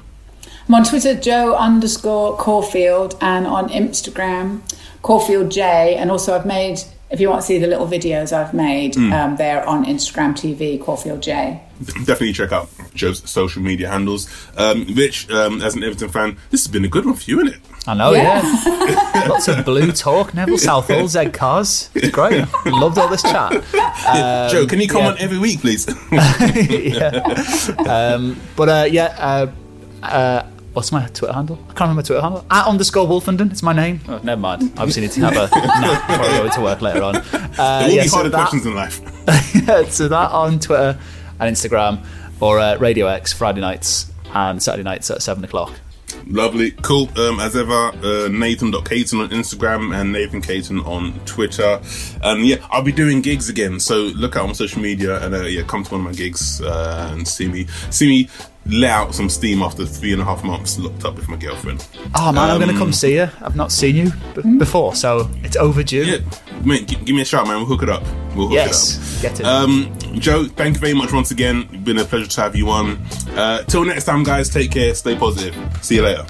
I'm 0.67 0.75
on 0.75 0.83
Twitter, 0.83 1.15
Joe 1.15 1.55
underscore 1.55 2.38
Caulfield, 2.38 3.17
and 3.21 3.47
on 3.47 3.69
Instagram, 3.69 4.62
Caulfield 5.01 5.49
J. 5.51 5.95
And 5.95 6.12
also, 6.12 6.35
I've 6.35 6.45
made, 6.45 6.79
if 7.09 7.19
you 7.19 7.29
want 7.29 7.41
to 7.41 7.47
see 7.47 7.57
the 7.57 7.65
little 7.67 7.88
videos 7.88 8.31
I've 8.31 8.53
made, 8.53 8.95
Hmm. 8.95 9.12
um, 9.13 9.35
they're 9.38 9.67
on 9.67 9.85
Instagram 9.85 10.33
TV, 10.35 10.77
Caulfield 10.79 11.21
J. 11.23 11.62
Definitely 11.79 12.33
check 12.33 12.51
out 12.51 12.69
Joe's 12.93 13.27
social 13.29 13.61
media 13.61 13.89
handles. 13.89 14.27
Um, 14.57 14.85
Rich, 14.93 15.29
um, 15.31 15.61
as 15.61 15.75
an 15.75 15.83
Everton 15.83 16.09
fan, 16.09 16.37
this 16.49 16.63
has 16.65 16.67
been 16.71 16.83
a 16.83 16.89
good 16.89 17.05
one 17.05 17.15
for 17.15 17.29
you, 17.29 17.39
isn't 17.41 17.53
it? 17.55 17.61
I 17.87 17.93
know, 17.93 18.11
Yeah. 18.11 18.41
yeah. 18.43 19.25
Lots 19.29 19.47
of 19.47 19.63
blue 19.63 19.91
talk. 19.93 20.33
Neville 20.33 20.57
Southall, 20.69 21.07
Z 21.07 21.29
Cars. 21.29 21.89
It's 21.95 22.09
great. 22.09 22.45
Loved 22.65 22.97
all 22.97 23.07
this 23.07 23.21
chat. 23.21 23.51
Joe, 24.51 24.65
can 24.67 24.81
you 24.81 24.87
comment 24.89 25.17
yeah. 25.19 25.23
every 25.23 25.37
week, 25.39 25.61
please? 25.61 25.87
yeah. 26.11 27.23
Um, 27.87 28.39
but 28.55 28.69
uh, 28.69 28.87
yeah, 28.89 29.15
uh, 29.17 30.05
uh, 30.05 30.45
what's 30.73 30.91
my 30.91 31.07
Twitter 31.07 31.33
handle? 31.33 31.57
I 31.63 31.67
can't 31.67 31.79
remember 31.81 32.01
my 32.01 32.03
Twitter 32.03 32.21
handle. 32.21 32.45
At 32.51 32.67
underscore 32.67 33.07
Wolfenden. 33.07 33.51
It's 33.51 33.63
my 33.63 33.73
name. 33.73 34.01
Oh, 34.07 34.19
never 34.23 34.41
mind. 34.41 34.71
Obviously, 34.77 35.03
need 35.03 35.11
to 35.11 35.21
have 35.21 35.33
a 35.33 35.55
nap 35.55 36.07
before 36.07 36.25
I 36.25 36.37
go 36.37 36.45
into 36.45 36.61
work 36.61 36.81
later 36.81 37.03
on. 37.03 37.15
Uh, 37.15 37.21
there 37.79 37.87
will 37.87 37.95
yeah, 37.95 38.01
be 38.03 38.07
so 38.09 38.15
harder 38.17 38.29
that- 38.29 38.49
questions 38.49 38.65
in 38.65 38.75
life. 38.75 39.01
so 39.91 40.07
that 40.07 40.31
on 40.31 40.59
Twitter 40.59 40.99
and 41.39 41.56
Instagram 41.56 42.06
or 42.39 42.60
uh, 42.60 42.78
Radio 42.78 43.08
X 43.08 43.34
Friday 43.34 43.62
nights 43.62 44.12
and 44.34 44.62
Saturday 44.62 44.84
nights 44.84 45.10
at 45.12 45.21
seven 45.21 45.43
o'clock. 45.43 45.73
Lovely, 46.28 46.71
cool. 46.71 47.10
Um, 47.17 47.39
as 47.39 47.56
ever, 47.56 47.73
uh, 47.73 48.28
Nathan.Caton 48.28 49.19
on 49.19 49.30
Instagram 49.30 49.95
and 49.95 50.12
Nathan 50.12 50.41
Caton 50.41 50.80
on 50.82 51.19
Twitter. 51.25 51.82
And 52.21 52.45
yeah, 52.45 52.58
I'll 52.69 52.84
be 52.84 52.91
doing 52.91 53.21
gigs 53.21 53.49
again. 53.49 53.80
So 53.80 53.95
look 53.95 54.36
out 54.36 54.47
on 54.47 54.54
social 54.54 54.82
media 54.82 55.23
and 55.23 55.34
uh, 55.34 55.41
yeah, 55.43 55.63
come 55.63 55.84
to 55.84 55.91
one 55.91 56.02
of 56.02 56.06
my 56.06 56.13
gigs 56.13 56.62
uh, 56.62 57.10
and 57.13 57.28
see 57.28 57.47
me 57.47 57.67
see 57.89 58.08
me 58.08 58.30
let 58.65 58.91
out 58.91 59.15
some 59.15 59.30
steam 59.30 59.62
after 59.63 59.86
three 59.86 60.13
and 60.13 60.22
a 60.22 60.26
half 60.26 60.43
months 60.43 60.78
locked 60.78 61.04
up 61.06 61.15
with 61.15 61.28
my 61.28 61.38
girlfriend. 61.38 61.88
Oh 62.15 62.32
man, 62.32 62.50
I'm 62.52 62.58
going 62.58 62.67
to 62.69 62.74
Um, 62.76 62.80
come 62.80 62.93
see 62.93 63.15
you. 63.15 63.28
I've 63.41 63.56
not 63.56 63.72
seen 63.72 63.95
you 63.95 64.12
b- 64.36 64.58
before, 64.58 64.93
so 64.95 65.30
it's 65.43 65.56
overdue. 65.58 66.04
Yeah, 66.06 66.17
mate, 66.63 66.88
gi- 66.88 66.98
give 66.98 67.15
me 67.15 67.22
a 67.22 67.26
shout, 67.26 67.48
man. 67.48 67.58
We'll 67.58 67.65
hook 67.65 67.84
it 67.84 67.89
up. 67.89 68.04
We'll 68.36 68.48
hook 68.48 68.56
Yes, 68.56 68.98
it 69.24 69.32
up. 69.32 69.38
get 69.38 69.39
it. 69.39 69.45
Um, 69.45 69.98
Joe, 70.19 70.45
thank 70.45 70.76
you 70.76 70.82
very 70.82 70.93
much 70.93 71.12
once 71.12 71.32
again. 71.32 71.67
It's 71.72 71.84
been 71.84 71.98
a 71.98 72.06
pleasure 72.06 72.28
to 72.28 72.41
have 72.41 72.56
you 72.56 72.69
on. 72.69 72.98
Uh, 73.36 73.63
till 73.63 73.84
next 73.86 74.04
time, 74.06 74.24
guys. 74.24 74.50
Take 74.50 74.72
care. 74.72 74.93
Stay 74.93 75.15
positive. 75.15 75.56
See 75.82 75.95
you 75.95 76.04
later. 76.04 76.26